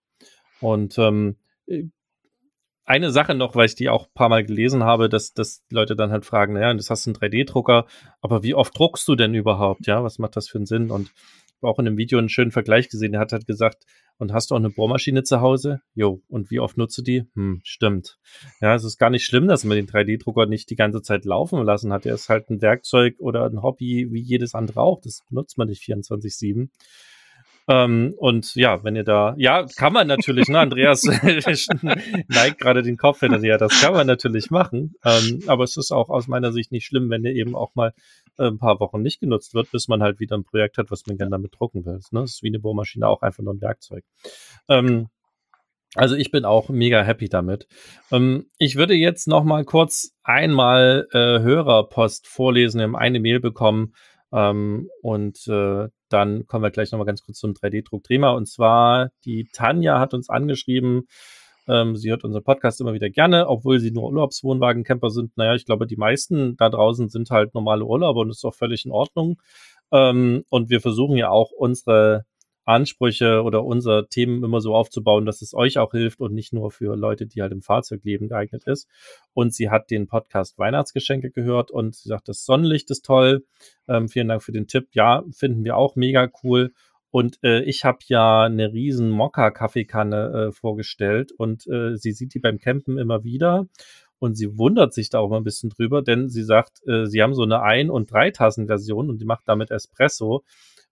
[0.61, 1.35] Und ähm,
[2.89, 5.95] eine Sache noch, weil ich die auch ein paar Mal gelesen habe, dass, dass Leute
[5.95, 7.85] dann halt fragen, naja, das hast du einen 3D-Drucker,
[8.19, 9.85] aber wie oft druckst du denn überhaupt?
[9.85, 10.89] Ja, was macht das für einen Sinn?
[10.89, 11.11] Und
[11.61, 13.85] auch in einem Video einen schönen Vergleich gesehen, der hat halt gesagt,
[14.17, 15.81] und hast du auch eine Bohrmaschine zu Hause?
[15.93, 17.25] Jo, und wie oft nutzt du die?
[17.35, 18.17] Hm, stimmt.
[18.59, 21.63] Ja, es ist gar nicht schlimm, dass man den 3D-Drucker nicht die ganze Zeit laufen
[21.63, 22.07] lassen hat.
[22.07, 24.99] Er ist halt ein Werkzeug oder ein Hobby wie jedes andere auch.
[24.99, 26.69] Das benutzt man nicht 24-7.
[27.69, 31.03] Ähm, und ja, wenn ihr da, ja, kann man natürlich, ne, Andreas
[32.27, 34.95] neigt gerade den Kopf hin, ja, das kann man natürlich machen.
[35.05, 37.93] Ähm, aber es ist auch aus meiner Sicht nicht schlimm, wenn ihr eben auch mal
[38.39, 41.05] äh, ein paar Wochen nicht genutzt wird, bis man halt wieder ein Projekt hat, was
[41.05, 41.99] man gerne damit drucken will.
[42.09, 42.21] Ne?
[42.21, 44.03] Das ist wie eine Bohrmaschine auch einfach nur ein Werkzeug.
[44.67, 45.09] Ähm,
[45.93, 47.67] also ich bin auch mega happy damit.
[48.11, 52.79] Ähm, ich würde jetzt noch mal kurz einmal äh, Hörerpost vorlesen.
[52.79, 53.93] Wir haben eine Mail bekommen
[54.31, 58.31] ähm, und äh, dann kommen wir gleich nochmal ganz kurz zum 3D-Druck-Thema.
[58.31, 61.07] Und zwar, die Tanja hat uns angeschrieben,
[61.67, 65.37] ähm, sie hört unseren Podcast immer wieder gerne, obwohl sie nur Urlaubswohnwagen-Camper sind.
[65.37, 68.85] Naja, ich glaube, die meisten da draußen sind halt normale Urlauber und ist auch völlig
[68.85, 69.39] in Ordnung.
[69.91, 72.25] Ähm, und wir versuchen ja auch unsere
[72.69, 76.71] Ansprüche oder unser Themen immer so aufzubauen, dass es euch auch hilft und nicht nur
[76.71, 78.87] für Leute, die halt im Fahrzeugleben geeignet ist.
[79.33, 83.45] Und sie hat den Podcast Weihnachtsgeschenke gehört und sie sagt, das Sonnenlicht ist toll.
[83.87, 84.89] Ähm, vielen Dank für den Tipp.
[84.93, 86.71] Ja, finden wir auch mega cool.
[87.11, 92.39] Und äh, ich habe ja eine riesen Mokka-Kaffeekanne äh, vorgestellt und äh, sie sieht die
[92.39, 93.67] beim Campen immer wieder.
[94.19, 97.23] Und sie wundert sich da auch mal ein bisschen drüber, denn sie sagt, äh, sie
[97.23, 100.43] haben so eine Ein- und Dreitassen-Version und die macht damit Espresso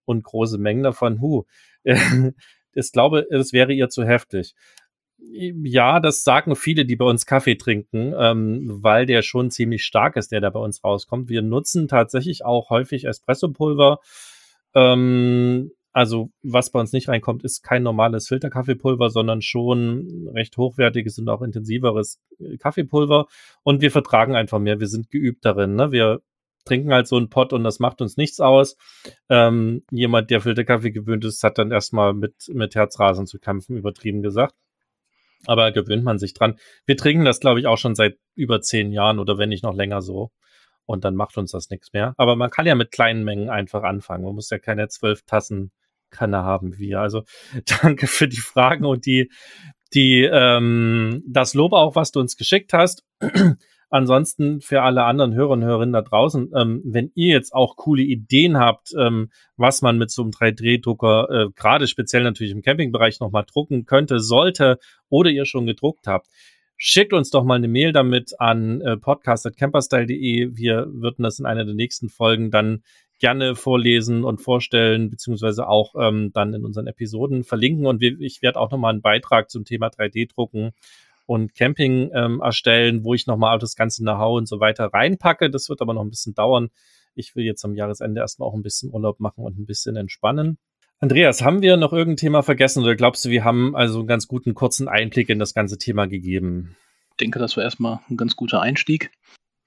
[0.08, 1.22] und große Mengen davon.
[1.22, 1.44] Hu,
[1.84, 4.56] ich glaube, es wäre ihr zu heftig.
[5.20, 10.16] Ja, das sagen viele, die bei uns Kaffee trinken, ähm, weil der schon ziemlich stark
[10.16, 11.28] ist, der da bei uns rauskommt.
[11.28, 14.00] Wir nutzen tatsächlich auch häufig Espressopulver.
[14.76, 21.18] Ähm, also was bei uns nicht reinkommt, ist kein normales Filterkaffeepulver, sondern schon recht hochwertiges
[21.18, 22.22] und auch intensiveres
[22.60, 23.26] Kaffeepulver.
[23.64, 24.80] Und wir vertragen einfach mehr.
[24.80, 25.76] Wir sind geübt darin.
[25.76, 25.92] Ne?
[25.92, 26.22] Wir
[26.68, 28.78] trinken halt so einen Pott und das macht uns nichts aus.
[29.30, 34.22] Ähm, jemand, der Filterkaffee gewöhnt ist, hat dann erstmal mit, mit Herzrasen zu kämpfen, übertrieben
[34.22, 34.56] gesagt.
[35.46, 36.58] Aber gewöhnt man sich dran.
[36.86, 39.76] Wir trinken das, glaube ich, auch schon seit über zehn Jahren oder wenn nicht noch
[39.76, 40.32] länger so.
[40.86, 42.14] Und dann macht uns das nichts mehr.
[42.18, 44.24] Aber man kann ja mit kleinen Mengen einfach anfangen.
[44.24, 45.72] Man muss ja keine zwölf Tassen
[46.10, 47.02] Kanne haben wie wir.
[47.02, 47.24] Also
[47.82, 49.32] danke für die Fragen und die,
[49.94, 53.04] die, ähm, das Lob auch, was du uns geschickt hast.
[53.90, 58.04] Ansonsten für alle anderen Hörer und Hörerinnen da draußen, ähm, wenn ihr jetzt auch coole
[58.04, 63.22] Ideen habt, ähm, was man mit so einem 3D-Drucker äh, gerade speziell natürlich im Campingbereich
[63.22, 64.78] nochmal drucken könnte, sollte
[65.10, 66.28] oder ihr schon gedruckt habt,
[66.76, 70.56] schickt uns doch mal eine Mail damit an äh, podcast.camperstyle.de.
[70.58, 72.84] Wir würden das in einer der nächsten Folgen dann
[73.20, 77.86] gerne vorlesen und vorstellen, beziehungsweise auch ähm, dann in unseren Episoden verlinken.
[77.86, 80.74] Und wir, ich werde auch nochmal einen Beitrag zum Thema 3D-Drucken
[81.28, 85.52] und Camping ähm, erstellen, wo ich nochmal das ganze Know-how und so weiter reinpacke.
[85.52, 86.70] Das wird aber noch ein bisschen dauern.
[87.14, 90.58] Ich will jetzt am Jahresende erstmal auch ein bisschen Urlaub machen und ein bisschen entspannen.
[91.00, 94.28] Andreas, haben wir noch irgendein Thema vergessen oder glaubst du, wir haben also einen ganz
[94.28, 96.76] guten kurzen Einblick in das ganze Thema gegeben?
[97.12, 99.12] Ich denke, das war erstmal ein ganz guter Einstieg.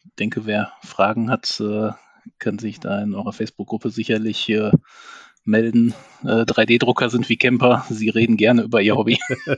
[0.04, 1.90] Ich denke, wer Fragen hat, äh,
[2.38, 4.72] kann sich da in eurer Facebook-Gruppe sicherlich äh,
[5.44, 5.94] melden.
[6.22, 7.84] Äh, 3D-Drucker sind wie Camper.
[7.88, 9.18] Sie reden gerne über ihr Hobby.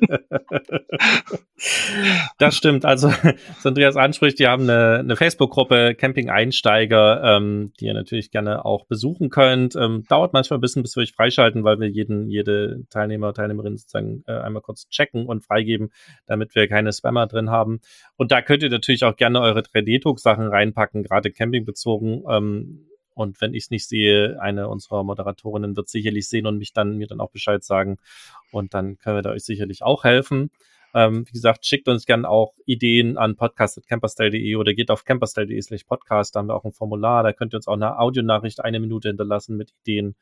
[2.38, 2.84] das stimmt.
[2.84, 3.08] Also,
[3.56, 8.86] was Andreas anspricht, die haben eine, eine Facebook-Gruppe Camping-Einsteiger, ähm, die ihr natürlich gerne auch
[8.86, 9.76] besuchen könnt.
[9.76, 13.76] Ähm, dauert manchmal ein bisschen, bis wir euch freischalten, weil wir jeden, jede Teilnehmer, Teilnehmerin
[13.76, 15.90] sozusagen äh, einmal kurz checken und freigeben,
[16.26, 17.80] damit wir keine Spammer drin haben.
[18.16, 22.24] Und da könnt ihr natürlich auch gerne eure 3D-Druck-Sachen reinpacken, gerade campingbezogen.
[22.28, 26.72] Ähm, und wenn ich es nicht sehe, eine unserer Moderatorinnen wird sicherlich sehen und mich
[26.72, 27.98] dann mir dann auch Bescheid sagen.
[28.50, 30.50] Und dann können wir da euch sicherlich auch helfen.
[30.94, 35.84] Ähm, wie gesagt, schickt uns gerne auch Ideen an podcast.camperstyle.de oder geht auf camperstyle.de slash
[35.84, 36.34] podcast.
[36.34, 37.22] Da haben wir auch ein Formular.
[37.22, 40.16] Da könnt ihr uns auch eine Audionachricht eine Minute hinterlassen mit Ideen.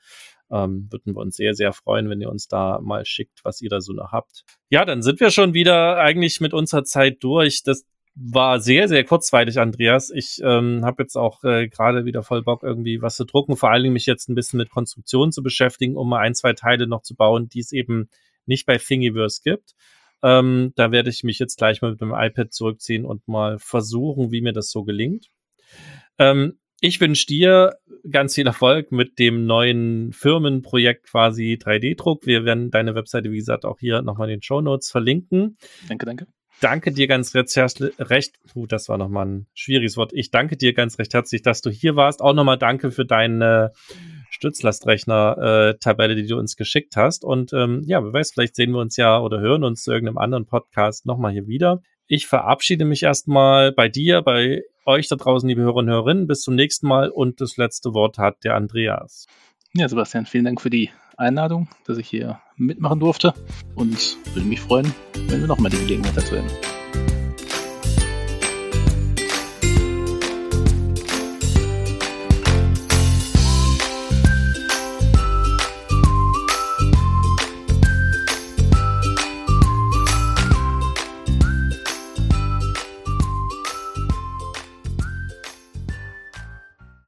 [0.50, 3.68] Ähm, würden wir uns sehr, sehr freuen, wenn ihr uns da mal schickt, was ihr
[3.68, 4.44] da so noch habt.
[4.68, 7.64] Ja, dann sind wir schon wieder eigentlich mit unserer Zeit durch.
[7.64, 7.84] Das
[8.22, 10.10] war sehr, sehr kurzweilig, Andreas.
[10.10, 13.70] Ich ähm, habe jetzt auch äh, gerade wieder voll Bock, irgendwie was zu drucken, vor
[13.70, 16.86] allen Dingen mich jetzt ein bisschen mit Konstruktion zu beschäftigen, um mal ein, zwei Teile
[16.86, 18.10] noch zu bauen, die es eben
[18.44, 19.74] nicht bei Thingiverse gibt.
[20.22, 24.30] Ähm, da werde ich mich jetzt gleich mal mit dem iPad zurückziehen und mal versuchen,
[24.30, 25.28] wie mir das so gelingt.
[26.18, 27.76] Ähm, ich wünsche dir
[28.10, 32.26] ganz viel Erfolg mit dem neuen Firmenprojekt quasi 3D-Druck.
[32.26, 35.56] Wir werden deine Webseite, wie gesagt, auch hier nochmal in den Show Notes verlinken.
[35.88, 36.26] Danke, danke.
[36.60, 40.12] Danke dir ganz recht, uh, das war nochmal ein schwieriges Wort.
[40.12, 42.20] Ich danke dir ganz recht herzlich, dass du hier warst.
[42.20, 43.72] Auch nochmal danke für deine
[44.30, 47.24] Stützlastrechner-Tabelle, die du uns geschickt hast.
[47.24, 50.18] Und ähm, ja, wer weiß, vielleicht sehen wir uns ja oder hören uns zu irgendeinem
[50.18, 51.80] anderen Podcast nochmal hier wieder.
[52.06, 56.26] Ich verabschiede mich erstmal bei dir, bei euch da draußen, liebe Hörer und Hörerinnen.
[56.26, 59.26] Bis zum nächsten Mal und das letzte Wort hat der Andreas.
[59.72, 60.90] Ja, Sebastian, vielen Dank für die
[61.20, 63.34] Einladung, dass ich hier mitmachen durfte
[63.74, 64.92] und würde mich freuen,
[65.28, 67.19] wenn wir nochmal die Gelegenheit dazu hätten.